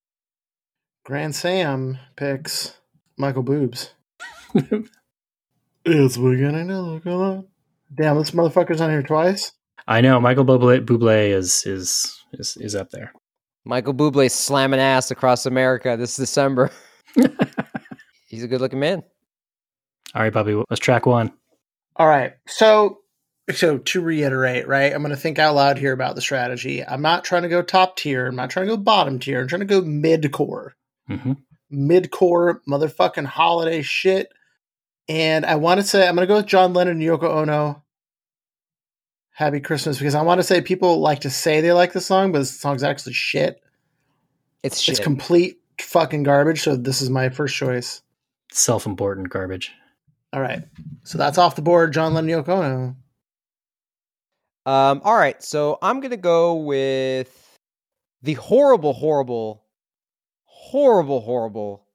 [1.06, 2.78] Grand Sam picks
[3.18, 3.94] Michael Boobs.
[5.88, 7.46] It's beginning to look a lot.
[7.94, 9.52] Damn, this motherfucker's on here twice.
[9.88, 13.14] I know Michael Bublé, Bublé is is is is up there.
[13.66, 16.72] Michael Bublé slamming ass across America this December.
[18.28, 19.04] He's a good looking man.
[20.16, 21.32] All right, Bobby, let's track one?
[21.98, 22.34] All right.
[22.48, 23.02] So
[23.52, 24.92] so to reiterate, right?
[24.92, 26.84] I'm going to think out loud here about the strategy.
[26.84, 28.26] I'm not trying to go top tier.
[28.26, 29.40] I'm not trying to go bottom tier.
[29.40, 30.76] I'm trying to go mid core.
[31.08, 31.34] Hmm
[31.70, 34.32] Mid core motherfucking holiday shit.
[35.10, 37.84] And I want to say I'm going to go with John Lennon and Yoko Ono.
[39.32, 42.32] Happy Christmas because I want to say people like to say they like the song,
[42.32, 43.62] but the song's actually shit.
[44.64, 44.94] It's shit.
[44.94, 46.62] It's complete fucking garbage.
[46.62, 48.02] So this is my first choice.
[48.52, 49.74] Self-important garbage.
[50.32, 50.64] All right.
[51.04, 51.94] So that's off the board.
[51.94, 52.96] John Lennon, Yoko Ono.
[54.68, 57.60] Um, all right, so I'm gonna go with
[58.24, 59.64] the horrible, horrible,
[60.66, 61.86] horrible, horrible,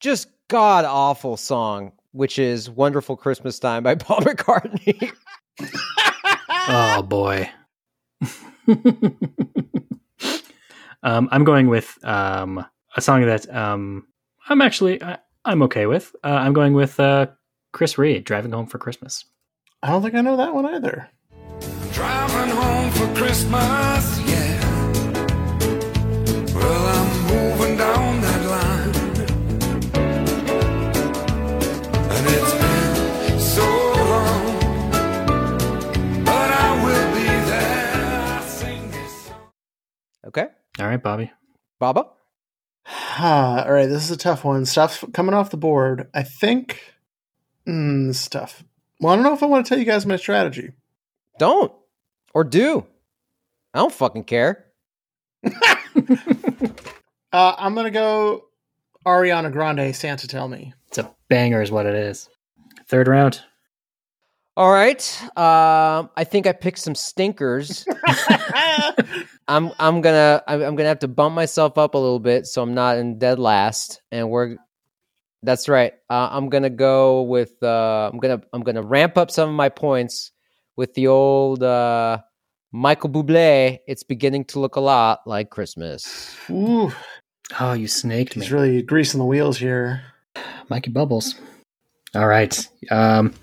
[0.00, 5.12] just god awful song, which is "Wonderful Christmas Time" by Paul McCartney.
[6.68, 7.50] Oh boy.
[11.02, 12.64] um, I'm going with um,
[12.96, 14.06] a song that um,
[14.48, 16.14] I'm actually I, I'm okay with.
[16.22, 17.26] Uh, I'm going with uh,
[17.72, 19.24] Chris Rea, "Driving Home for Christmas."
[19.82, 21.10] I don't think I know that one either.
[21.92, 24.33] Driving home for Christmas, yeah.
[27.84, 28.94] Down that line.
[32.14, 33.66] And it's been so
[34.12, 34.44] long.
[36.24, 38.42] But I will be there.
[38.48, 39.48] Sing this song.
[40.28, 40.46] okay,
[40.78, 41.30] All right, Bobby.
[41.78, 42.06] Baba.
[43.20, 44.64] All right, this is a tough one.
[44.64, 46.08] Stuff's coming off the board.
[46.14, 46.80] I think
[47.68, 48.64] mm, this is.
[49.00, 50.72] Well, I don't know if I want to tell you guys my strategy.
[51.38, 51.72] Don't
[52.32, 52.86] or do.
[53.74, 54.64] I don't fucking care.
[57.34, 58.44] Uh, I'm gonna go
[59.04, 59.92] Ariana Grande.
[59.92, 60.72] Santa, tell me.
[60.86, 62.28] It's a banger, is what it is.
[62.86, 63.40] Third round.
[64.56, 65.02] All right,
[65.36, 67.84] um, I think I picked some stinkers.
[69.48, 72.62] I'm I'm gonna I'm, I'm gonna have to bump myself up a little bit so
[72.62, 74.00] I'm not in dead last.
[74.12, 74.56] And we're
[75.42, 75.92] that's right.
[76.08, 79.70] Uh, I'm gonna go with uh, I'm gonna I'm gonna ramp up some of my
[79.70, 80.30] points
[80.76, 82.18] with the old uh,
[82.70, 83.80] Michael Bublé.
[83.88, 86.36] It's beginning to look a lot like Christmas.
[86.48, 86.92] Ooh,
[87.60, 90.02] Oh, you snaked me, he's really greasing the wheels here.
[90.68, 91.34] Mikey Bubbles.
[92.14, 92.68] All right.
[92.90, 93.34] Um,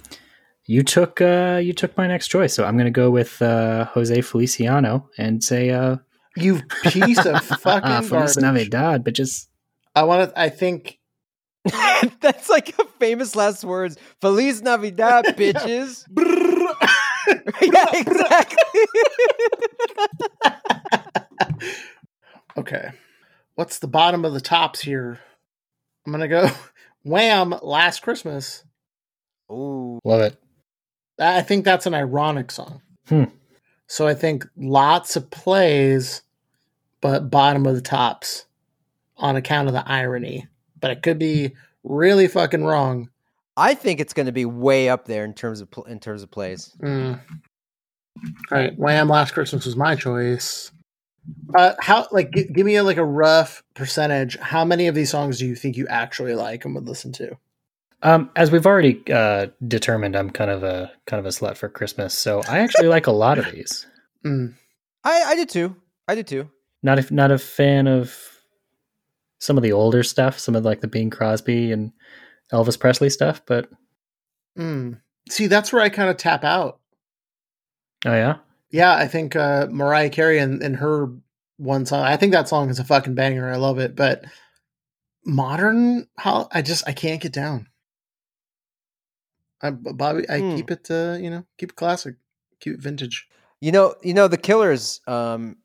[0.66, 3.86] you took uh, you took my next choice, so I'm going to go with uh,
[3.86, 5.98] Jose Feliciano and say uh,
[6.36, 8.38] You piece of fucking Feliz garbage.
[8.38, 9.50] Navidad, but just
[9.96, 10.40] I want to.
[10.40, 10.98] I think.
[12.22, 13.96] that's like a famous last words.
[14.20, 16.06] Feliz Navidad, bitches.
[17.62, 18.82] yeah, exactly.
[22.58, 22.90] Okay,
[23.56, 25.20] what's the bottom of the tops here?
[26.06, 26.50] I'm gonna go.
[27.04, 27.56] Wham!
[27.62, 28.64] Last Christmas.
[29.52, 30.00] Ooh.
[30.06, 30.38] love it.
[31.20, 32.82] I think that's an ironic song.
[33.08, 33.26] Hmm.
[33.88, 36.22] So I think lots of plays,
[37.02, 38.46] but bottom of the tops
[39.18, 40.48] on account of the irony.
[40.80, 43.10] But it could be really fucking wrong.
[43.58, 46.24] I think it's going to be way up there in terms of pl- in terms
[46.24, 46.74] of plays.
[46.82, 47.20] Mm.
[48.18, 49.10] All right, Wham!
[49.10, 50.72] Last Christmas was my choice.
[51.56, 54.38] Uh, how like g- give me a, like a rough percentage?
[54.40, 57.38] How many of these songs do you think you actually like and would listen to?
[58.04, 61.70] Um, as we've already uh, determined, I'm kind of a kind of a slut for
[61.70, 63.86] Christmas, so I actually like a lot of these.
[64.26, 64.54] Mm.
[65.04, 65.76] I I did too.
[66.08, 66.48] I did too.
[66.84, 68.16] Not if not a fan of
[69.40, 71.92] some of the older stuff, some of like the Bing Crosby and
[72.54, 73.68] Elvis Presley stuff, but
[74.58, 75.02] Mm.
[75.30, 76.80] See, that's where I kind of tap out.
[78.06, 78.36] oh yeah.
[78.72, 81.10] Yeah, I think uh, Mariah Carey and, and her
[81.58, 82.04] one song.
[82.04, 83.50] I think that song is a fucking banger.
[83.52, 83.96] I love it.
[83.96, 84.26] But
[85.26, 87.68] modern, how I just I can't get down.
[89.62, 90.56] I, Bobby, I Hmm.
[90.56, 90.90] keep it.
[90.90, 92.16] Uh, you know, keep it classic,
[92.60, 93.28] keep it vintage.
[93.60, 95.02] You know, you know, the Killers.
[95.08, 95.58] Um,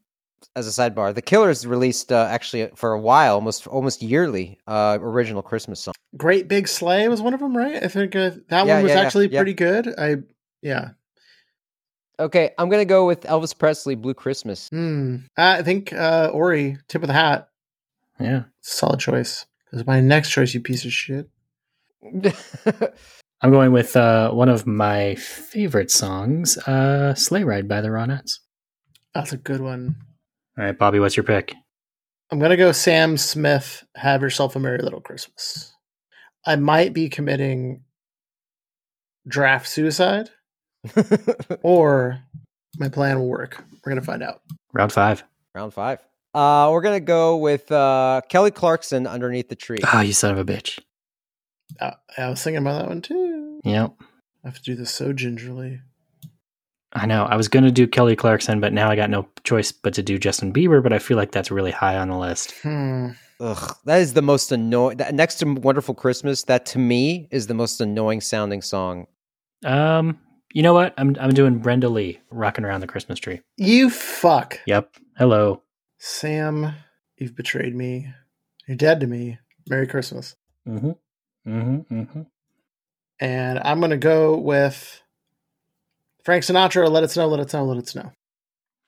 [0.54, 4.98] as a sidebar, the Killers released uh, actually for a while, almost almost yearly, uh,
[5.00, 5.94] original Christmas song.
[6.16, 7.82] Great Big Sleigh was one of them, right?
[7.82, 9.38] I think uh, that Yeah, one was yeah, actually yeah.
[9.40, 9.88] pretty good.
[9.98, 10.16] I
[10.62, 10.90] yeah.
[12.18, 15.16] Okay, I'm gonna go with Elvis Presley, "Blue Christmas." Hmm.
[15.36, 17.48] I think uh, Ori, tip of the hat,
[18.18, 18.44] Yeah.
[18.62, 19.44] solid choice.
[19.70, 21.28] Because my next choice, you piece of shit.
[23.42, 28.38] I'm going with uh, one of my favorite songs, uh, Sleigh Ride by the Ronettes.
[29.14, 29.96] That's a good one.
[30.58, 31.54] All right, Bobby, what's your pick?
[32.30, 33.84] I'm gonna go Sam Smith.
[33.94, 35.72] Have yourself a merry little Christmas.
[36.46, 37.82] I might be committing
[39.28, 40.30] draft suicide,
[41.62, 42.20] or
[42.78, 43.62] my plan will work.
[43.84, 44.42] We're gonna find out.
[44.72, 45.24] Round five.
[45.54, 46.00] Round five.
[46.34, 50.38] Uh, we're gonna go with uh, Kelly Clarkson, "Underneath the Tree." Oh, you son of
[50.38, 50.78] a bitch.
[51.80, 53.60] Uh, I was thinking about that one too.
[53.64, 53.94] Yep.
[54.44, 55.80] I have to do this so gingerly.
[56.92, 57.24] I know.
[57.24, 60.02] I was going to do Kelly Clarkson, but now I got no choice but to
[60.02, 62.54] do Justin Bieber, but I feel like that's really high on the list.
[62.62, 63.08] Hmm.
[63.38, 64.98] Ugh, that is the most annoying.
[65.12, 69.06] Next to "Wonderful Christmas," that to me is the most annoying sounding song.
[69.64, 70.18] Um,
[70.56, 70.94] you know what?
[70.96, 73.42] I'm I'm doing Brenda Lee, rocking around the Christmas tree.
[73.58, 74.90] You fuck, Yep.
[75.18, 75.60] Hello.
[75.98, 76.72] Sam.
[77.18, 78.10] You've betrayed me.
[78.66, 79.38] You're dead to me.
[79.68, 80.34] Merry Christmas.
[80.66, 80.92] Mm-hmm.
[81.46, 81.94] Mm-hmm.
[82.00, 82.22] Mm-hmm.
[83.20, 85.02] And I'm gonna go with
[86.24, 86.90] Frank Sinatra.
[86.90, 87.26] Let it snow.
[87.28, 87.66] Let it snow.
[87.66, 88.12] Let it snow.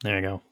[0.03, 0.43] There you go.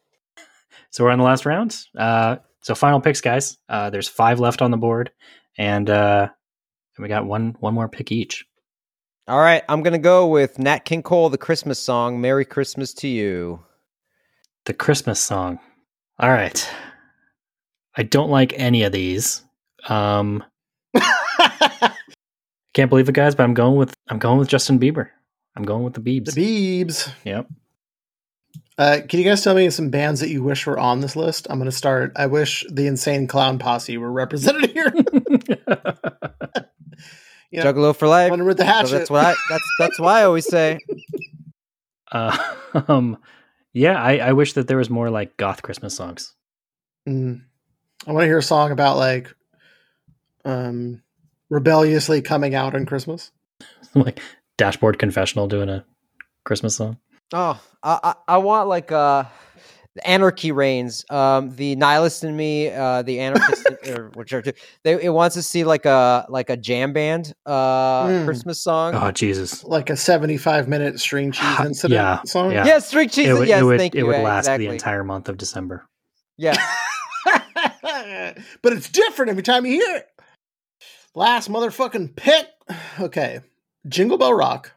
[0.90, 1.78] So we're on the last round.
[1.96, 3.56] Uh, so final picks, guys.
[3.70, 5.12] Uh, there's five left on the board,
[5.56, 6.28] and uh,
[6.98, 8.44] and we got one one more pick each.
[9.28, 13.08] All right, I'm gonna go with Nat King Cole, the Christmas song, "Merry Christmas to
[13.08, 13.64] You."
[14.66, 15.58] The Christmas song.
[16.18, 16.68] All right.
[17.96, 19.42] I don't like any of these.
[19.88, 20.44] Um,
[22.74, 25.08] can't believe it, guys, but I'm going with I'm going with Justin Bieber.
[25.56, 26.34] I'm going with the Biebs.
[26.34, 27.12] the Beebs.
[27.24, 27.48] Yep.
[28.78, 31.46] Uh, can you guys tell me some bands that you wish were on this list?
[31.48, 32.12] I'm going to start.
[32.14, 34.92] I wish the Insane Clown Posse were represented here.
[37.50, 38.28] you know, Juggalo for I'm life.
[38.30, 39.34] going to rip the So that's what I.
[39.48, 40.78] That's that's why I always say.
[42.12, 42.36] uh,
[42.88, 43.18] um,
[43.72, 46.34] yeah, I, I wish that there was more like goth Christmas songs.
[47.08, 47.42] Mm.
[48.06, 49.34] I want to hear a song about like
[50.44, 51.02] um,
[51.50, 53.32] rebelliously coming out on Christmas.
[53.94, 54.20] like
[54.56, 55.84] Dashboard Confessional doing a
[56.44, 56.98] Christmas song.
[57.32, 59.28] Oh, I I, I want like uh, the
[60.04, 61.04] anarchy reigns.
[61.10, 64.42] Um, the nihilist in me, uh, the anarchist, or which are
[64.82, 65.02] they?
[65.02, 68.24] It wants to see like a like a jam band uh Mm.
[68.24, 68.94] Christmas song.
[68.94, 69.64] Oh Jesus!
[69.64, 72.52] Like a 75 minute string cheese incident Yeah, song.
[72.52, 72.66] yeah.
[72.66, 73.28] yeah, string cheese.
[73.28, 74.06] it would, yes, it would, thank it you.
[74.06, 74.66] would last exactly.
[74.66, 75.86] the entire month of December.
[76.36, 76.56] Yeah,
[78.62, 80.08] but it's different every time you hear it.
[81.14, 82.46] Last motherfucking pick.
[82.98, 83.40] Okay.
[83.88, 84.72] Jingle Bell Rock.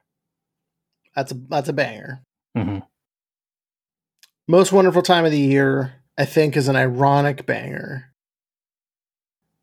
[1.15, 2.21] That's a that's a banger.
[2.55, 2.79] hmm
[4.49, 8.05] Most wonderful time of the year, I think, is an ironic banger.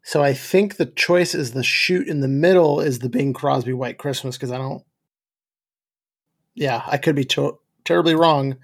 [0.04, 3.72] So I think the choice is the shoot in the middle is the Bing Crosby
[3.72, 4.84] White Christmas because I don't.
[6.54, 8.58] Yeah, I could be to- terribly wrong.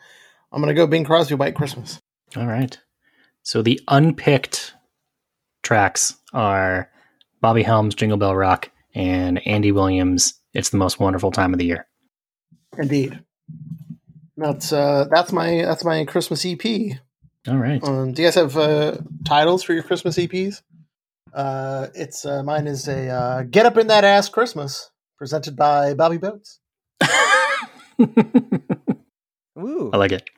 [0.53, 2.01] I'm gonna go Bing Crosby White Christmas.
[2.37, 2.79] All right.
[3.43, 4.75] So the unpicked
[5.65, 6.89] tracks are
[7.41, 10.35] Bobby Helms, Jingle Bell Rock, and Andy Williams.
[10.55, 11.89] It's the most wonderful time of the year.
[12.79, 13.25] Indeed.
[14.43, 16.65] That's uh that's my that's my Christmas EP.
[17.49, 17.83] All right.
[17.83, 20.63] Um, do you guys have uh, titles for your Christmas EPs?
[21.33, 25.95] Uh, it's uh, mine is a uh, "Get Up in That Ass Christmas" presented by
[25.95, 26.61] Bobby Boats.
[27.01, 27.27] I
[29.93, 30.29] like it.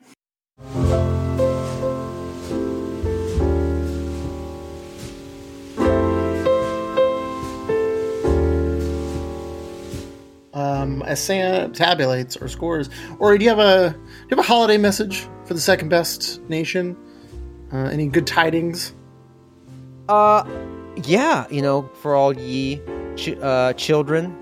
[10.85, 13.97] Um, as Santa tabulates or scores, or do you have a do
[14.29, 16.95] you have a holiday message for the second best nation?
[17.73, 18.93] Uh, any good tidings?
[20.07, 20.47] Uh,
[21.03, 22.79] yeah, you know, for all ye
[23.15, 24.37] ch- uh, children.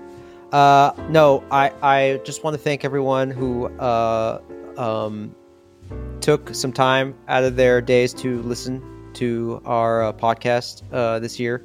[0.52, 4.40] Uh, no, I, I just want to thank everyone who uh,
[4.76, 5.34] um,
[6.20, 11.40] took some time out of their days to listen to our uh, podcast uh, this
[11.40, 11.64] year.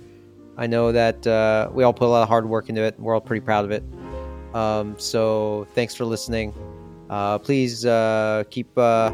[0.58, 3.00] I know that uh, we all put a lot of hard work into it.
[3.00, 3.84] We're all pretty proud of it.
[4.54, 6.54] Um, so thanks for listening.
[7.10, 9.12] Uh, please uh, keep uh,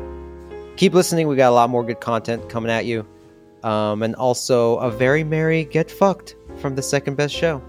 [0.78, 1.28] keep listening.
[1.28, 3.06] We got a lot more good content coming at you.
[3.64, 7.62] um, and also a very merry get fucked from the second best show.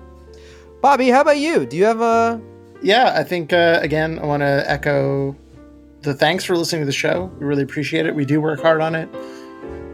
[0.82, 1.64] Bobby, how about you?
[1.66, 2.40] Do you have a
[2.82, 5.34] Yeah, I think uh, again, I want to echo
[6.02, 7.30] the thanks for listening to the show.
[7.38, 8.14] We really appreciate it.
[8.14, 9.08] We do work hard on it.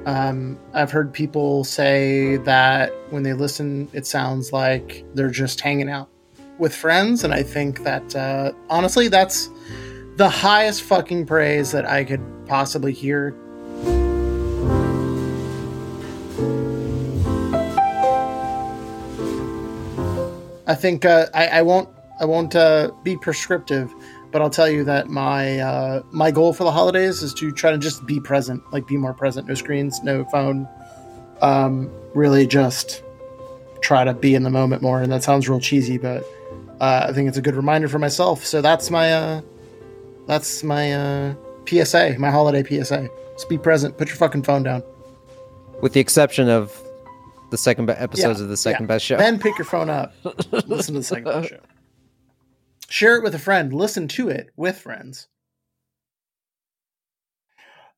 [0.05, 5.89] Um, I've heard people say that when they listen, it sounds like they're just hanging
[5.89, 6.09] out
[6.63, 9.51] with friends, and I think that uh, honestly, that's
[10.15, 13.35] the highest fucking praise that I could possibly hear.
[20.69, 21.89] I think uh, I, I won't
[22.21, 23.93] I won't uh, be prescriptive,
[24.31, 27.73] but I'll tell you that my uh, my goal for the holidays is to try
[27.73, 29.49] to just be present, like be more present.
[29.49, 30.69] No screens, no phone.
[31.41, 33.03] Um, really, just
[33.81, 35.03] try to be in the moment more.
[35.03, 36.25] And that sounds real cheesy, but
[36.83, 38.45] uh, I think it's a good reminder for myself.
[38.45, 39.41] So that's my uh,
[40.27, 41.35] that's my uh,
[41.67, 43.09] PSA, my holiday PSA.
[43.35, 43.97] Just be present.
[43.97, 44.83] Put your fucking phone down.
[45.81, 46.77] with the exception of
[47.51, 48.95] the second be- episodes Yeah, of the second yeah.
[48.95, 49.17] best show?
[49.17, 50.13] Then pick your phone up.
[50.67, 51.61] Listen to the second best show.
[52.89, 53.73] Share it with a friend.
[53.73, 55.29] Listen to it with friends.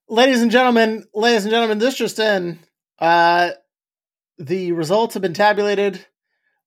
[0.09, 2.59] Ladies and gentlemen, ladies and gentlemen, this just in.
[2.99, 3.51] Uh,
[4.39, 6.05] the results have been tabulated.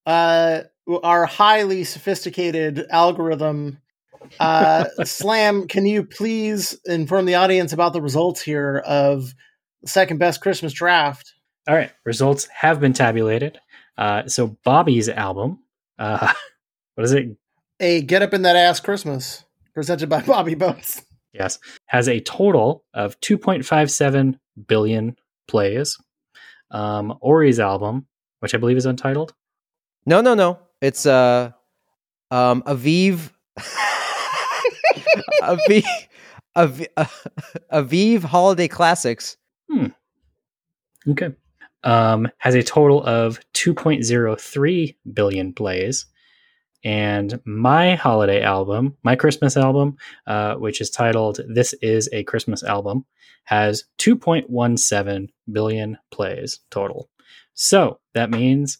[0.05, 0.61] Uh,
[1.03, 3.79] our highly sophisticated algorithm.
[4.39, 9.33] Uh, Slam, can you please inform the audience about the results here of
[9.81, 11.33] the second best Christmas draft?
[11.67, 13.59] All right, results have been tabulated.
[13.97, 15.59] Uh, so Bobby's album,
[15.99, 16.31] uh,
[16.95, 17.37] what is it?
[17.79, 21.01] A Get Up in That Ass Christmas, presented by Bobby Bones.
[21.33, 25.15] Yes, has a total of 2.57 billion
[25.47, 25.97] plays.
[26.71, 28.07] Um, Ori's album,
[28.39, 29.33] which I believe is untitled.
[30.05, 30.59] No, no, no.
[30.81, 31.51] It's uh
[32.31, 33.31] um Aviv
[35.41, 35.85] Aviv
[36.57, 36.87] Aviv,
[37.71, 39.37] Aviv Holiday Classics.
[41.07, 41.29] Okay.
[41.83, 46.07] Um, has a total of 2.03 billion plays.
[46.83, 52.63] And my holiday album, my Christmas album, uh, which is titled This is a Christmas
[52.63, 53.05] Album,
[53.45, 57.09] has 2.17 billion plays total.
[57.53, 58.79] So that means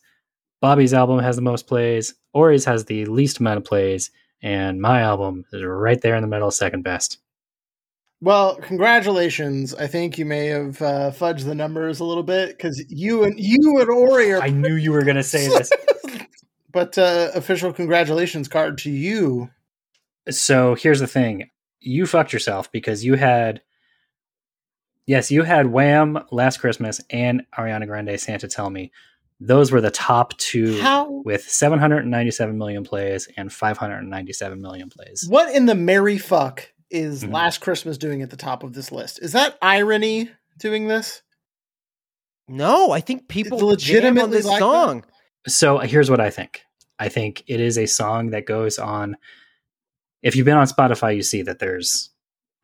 [0.62, 5.01] Bobby's album has the most plays, Ori's has the least amount of plays, and my
[5.01, 7.20] album is right there in the middle, second best.
[8.20, 9.76] Well, congratulations.
[9.76, 13.39] I think you may have uh, fudged the numbers a little bit because you and
[13.39, 14.41] you and Ori are.
[14.41, 15.72] I knew you were going to say this.
[16.72, 19.49] but uh, official congratulations card to you.
[20.30, 21.49] so here's the thing
[21.80, 23.62] you fucked yourself because you had
[25.05, 28.91] yes you had wham last christmas and ariana grande santa tell me
[29.39, 31.09] those were the top two How?
[31.23, 37.33] with 797 million plays and 597 million plays What in the merry fuck is Mhm.
[37.33, 39.19] Last Christmas doing at the top of this list?
[39.21, 41.21] Is that irony doing this?
[42.47, 44.59] No, I think people It's legitimately on this like that?
[44.59, 45.03] song.
[45.47, 46.61] so here's what i think
[46.99, 49.15] i think it is a song that goes on
[50.23, 52.09] if you've been on spotify you see that there's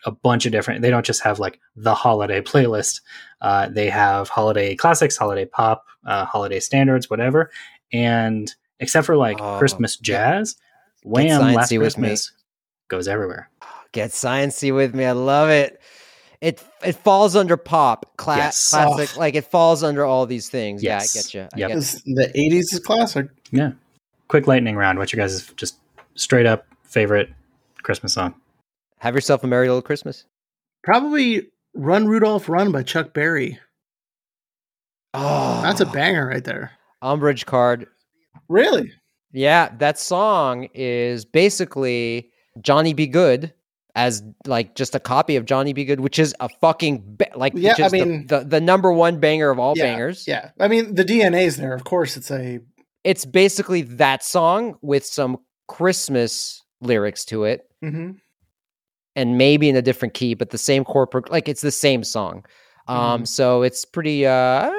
[0.06, 3.02] a bunch of different they don't just have like the holiday playlist
[3.42, 7.50] uh, they have holiday classics holiday pop uh, holiday standards whatever
[7.92, 10.56] and except for like Oh, christmas jazz
[11.04, 12.32] wham sciencey last with christmas
[12.88, 13.50] goes everywhere
[13.94, 15.06] Get sciencey with me.
[15.06, 15.80] I love it.
[16.42, 18.72] It it falls under pop, cla- Yes.
[18.72, 19.12] classic.
[19.16, 19.20] Oh.
[19.20, 20.82] Like it falls under all these things.
[20.82, 21.14] Yes.
[21.14, 21.42] Yeah, I get you.
[21.68, 21.70] I Yep.
[21.70, 23.28] get the 80s is classic.
[23.52, 23.72] yeah
[24.30, 25.76] quick lightning round what's your guys' just
[26.16, 27.30] straight up favorite
[27.84, 28.34] christmas song
[29.04, 30.24] Have yourself a merry little Christmas.
[30.82, 33.60] Probably Run Rudolph Run by Chuck Berry.
[35.14, 36.72] Oh, That's a banger right there.
[37.02, 37.88] umbrage card.
[38.48, 38.94] Really?
[39.34, 42.30] Yeah, that song is basically
[42.62, 43.08] Johnny B.
[43.08, 43.54] Goode
[43.94, 45.84] as like just a copy of Johnny B.
[45.84, 49.50] Goode, which is a fucking ba- like Yeah, I mean- the, the number one banger
[49.50, 50.26] of all yeah, bangers.
[50.28, 50.52] Yeah.
[50.62, 51.74] I mean, the DNA's there.
[51.74, 52.60] Of course, it's a.
[53.04, 57.64] It's basically that song with some Christmas lyrics to it.
[57.84, 58.16] mhm.
[59.16, 62.04] And maybe in a different key, but the same chord, pro- like it's the same
[62.04, 62.46] song.
[62.88, 63.28] Um, Mhm.
[63.28, 64.70] so it's pretty, uh,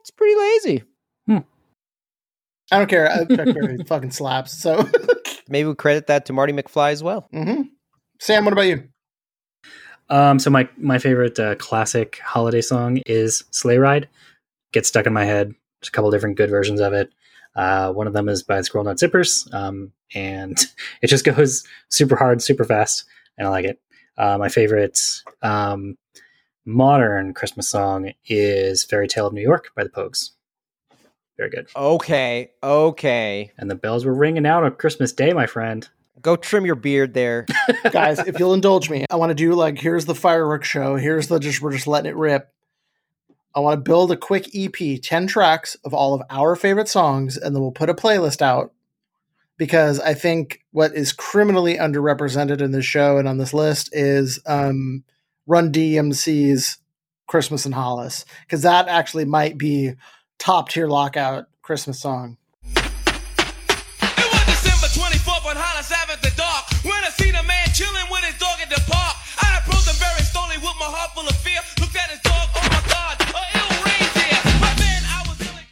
[0.00, 0.82] it's pretty lazy.
[2.72, 3.08] I don't care.
[3.08, 4.52] Uh, Chuck Berry fucking slaps.
[4.60, 4.84] So,
[5.48, 7.28] Maybe we credit that to Marty McFly as well.
[7.32, 7.68] mhm.
[8.18, 8.88] Sam, what about you?
[10.10, 14.08] Um, so my my favorite uh, classic holiday song is "Sleigh Ride."
[14.72, 15.48] Gets stuck in my head.
[15.80, 17.10] There's a couple different good versions of it.
[17.56, 20.58] Uh, one of them is by the Squirrel Nut Zippers, um, and
[21.02, 23.04] it just goes super hard, super fast,
[23.38, 23.80] and I like it.
[24.18, 25.00] Uh, my favorite
[25.42, 25.96] um,
[26.64, 30.30] modern Christmas song is "Fairy Tale of New York" by the Pogues.
[31.36, 31.68] Very good.
[31.76, 33.52] Okay, okay.
[33.58, 35.86] And the bells were ringing out on Christmas Day, my friend.
[36.22, 37.46] Go trim your beard there.
[37.92, 40.96] Guys, if you'll indulge me, I want to do like here's the fireworks show.
[40.96, 42.50] Here's the just we're just letting it rip.
[43.56, 47.38] I want to build a quick EP, 10 tracks of all of our favorite songs,
[47.38, 48.72] and then we'll put a playlist out
[49.56, 54.38] because I think what is criminally underrepresented in this show and on this list is
[54.44, 55.04] um,
[55.46, 56.76] Run DMC's
[57.26, 59.94] Christmas in Hollis because that actually might be
[60.38, 62.36] top tier lockout Christmas song.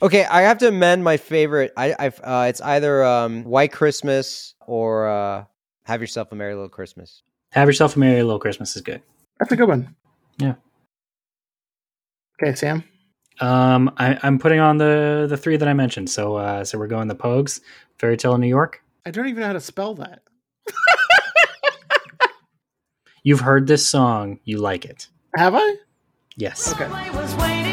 [0.05, 1.73] Okay, I have to amend my favorite.
[1.79, 5.45] I, I've uh, it's either um, White Christmas or uh,
[5.85, 7.23] Have Yourself a Merry Little Christmas.
[7.53, 9.01] Have yourself a merry little Christmas is good.
[9.39, 9.95] That's a good one.
[10.39, 10.55] Yeah.
[12.43, 12.83] Okay, Sam.
[13.41, 16.11] Um, I, I'm putting on the the three that I mentioned.
[16.11, 17.61] So uh, so we're going the Pogues,
[17.99, 18.83] Fairy Tale in New York.
[19.07, 20.23] I don't even know how to spell that.
[23.23, 25.09] You've heard this song, you like it.
[25.37, 25.77] Have I?
[26.37, 26.75] Yes.
[26.75, 27.64] Okay.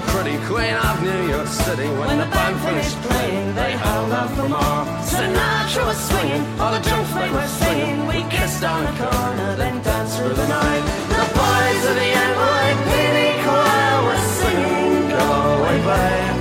[0.00, 0.16] Handsome.
[0.16, 3.02] Were pretty queen of New York City when, When the the band band finished finished
[3.08, 3.52] playing.
[3.52, 4.84] playing, They they held held out out for for more.
[5.02, 8.06] Sinatra was swinging, all the junk they were singing.
[8.06, 10.84] We kissed on the corner, then danced through the night.
[11.08, 15.26] The boys of the NYPD choir were singing, "Go
[15.56, 16.38] away, babe,"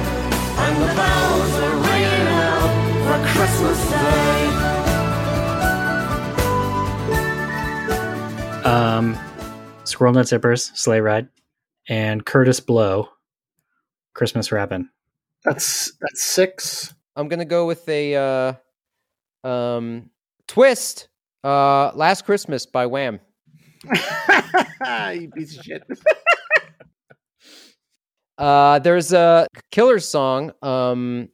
[0.66, 2.72] and the bells were ringing out
[3.08, 4.50] for Christmas Day.
[8.66, 9.18] Um,
[9.86, 11.30] Squirrel Nut Zippers, Sleigh Ride,
[11.88, 13.10] and Kurtis Blow,
[14.18, 14.90] Christmas Rappin'.
[15.46, 16.94] That's that's six.
[17.16, 18.16] I'm gonna go with a
[19.44, 20.10] uh, um,
[20.48, 21.08] twist.
[21.44, 23.20] Uh, Last Christmas by Wham.
[23.86, 25.84] you piece of shit.
[28.40, 30.52] Uh, there's a killer song.
[30.62, 31.28] Um,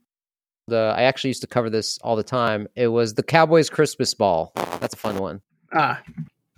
[0.69, 2.65] the I actually used to cover this all the time.
[2.77, 4.53] It was the Cowboys Christmas Ball.
[4.55, 5.41] That's a fun one.
[5.73, 6.01] Ah,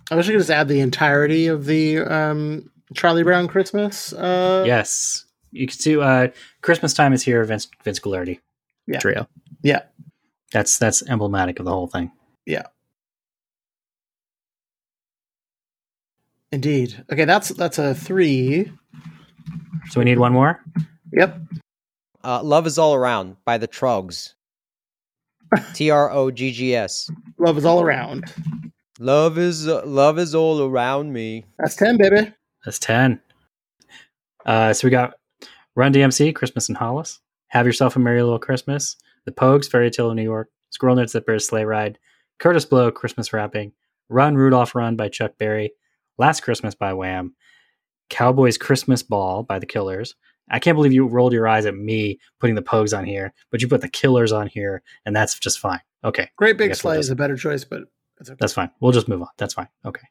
[0.08, 4.12] I wish I could just add the entirety of the um, Charlie Brown Christmas.
[4.12, 5.25] Uh, yes.
[5.56, 6.28] You can see uh,
[6.62, 8.40] Christmas time is here, Vince Vince Guaraldi
[8.86, 8.98] Yeah.
[8.98, 9.28] trio.
[9.62, 9.82] Yeah.
[10.52, 12.12] That's that's emblematic of the whole thing.
[12.46, 12.62] Yeah,
[16.52, 17.04] indeed.
[17.12, 18.70] Okay, that's that's a three.
[19.90, 20.62] So we need one more.
[21.12, 21.38] Yep.
[22.24, 24.34] Uh, Love is all around by the Troggs.
[25.74, 27.10] T R O G G S.
[27.38, 28.32] Love is all around.
[28.98, 31.44] Love is uh, love is all around me.
[31.58, 32.32] That's ten, baby.
[32.64, 33.20] That's ten.
[34.44, 35.14] Uh, so we got
[35.76, 37.20] Run DMC, Christmas in Hollis.
[37.48, 38.96] Have yourself a merry little Christmas.
[39.26, 40.48] The Pogues, Fairy Tale of New York.
[40.70, 41.98] Squirrel Nut Zippers, Sleigh Ride.
[42.40, 43.72] Kurtis Blow, Christmas Wrapping,
[44.08, 45.72] Run Rudolph Run by Chuck Berry.
[46.18, 47.34] Last Christmas by Wham.
[48.10, 50.14] Cowboys Christmas Ball by the Killers.
[50.50, 53.60] I can't believe you rolled your eyes at me putting the Pogues on here, but
[53.62, 55.80] you put the Killers on here, and that's just fine.
[56.04, 57.82] Okay, Great Big we'll Sleigh just- is a better choice, but
[58.20, 58.36] it's okay.
[58.38, 58.70] that's fine.
[58.80, 59.28] We'll just move on.
[59.38, 59.68] That's fine.
[59.84, 60.06] Okay.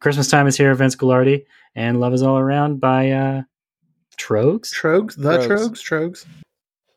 [0.00, 3.42] Christmas time is here, Vince Guaraldi, and Love is All Around by uh
[4.18, 4.72] Troggs.
[4.74, 5.48] Troggs, the Troggs.
[5.48, 6.26] Troggs, Troggs.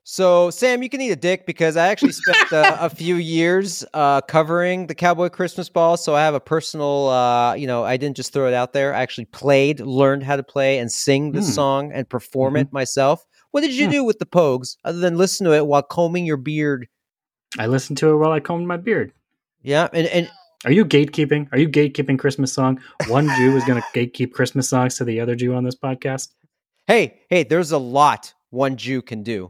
[0.04, 3.86] So, Sam, you can eat a dick because I actually spent uh, a few years
[3.94, 5.96] uh, covering the Cowboy Christmas Ball.
[5.96, 8.94] So I have a personal, uh, you know, I didn't just throw it out there.
[8.94, 11.46] I actually played, learned how to play and sing the Hmm.
[11.46, 13.24] song and perform it myself.
[13.52, 13.92] What did you Hmm.
[13.92, 16.88] do with the Pogues other than listen to it while combing your beard?
[17.60, 19.14] I listened to it while I combed my beard.
[19.62, 20.30] Yeah, and, and
[20.66, 21.48] Are you gatekeeping?
[21.52, 22.82] Are you gatekeeping Christmas song?
[23.08, 26.30] One Jew is going to gatekeep Christmas songs to the other Jew on this podcast.
[26.92, 29.50] Hey, hey, there's a lot one Jew can do.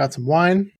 [0.00, 0.72] Got some wine.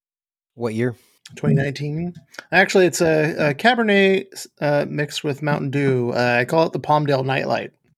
[0.54, 0.92] What year?
[1.36, 2.14] 2019.
[2.50, 6.10] Actually, it's a, a Cabernet uh, mixed with Mountain Dew.
[6.10, 7.72] Uh, I call it the Palmdale Nightlight.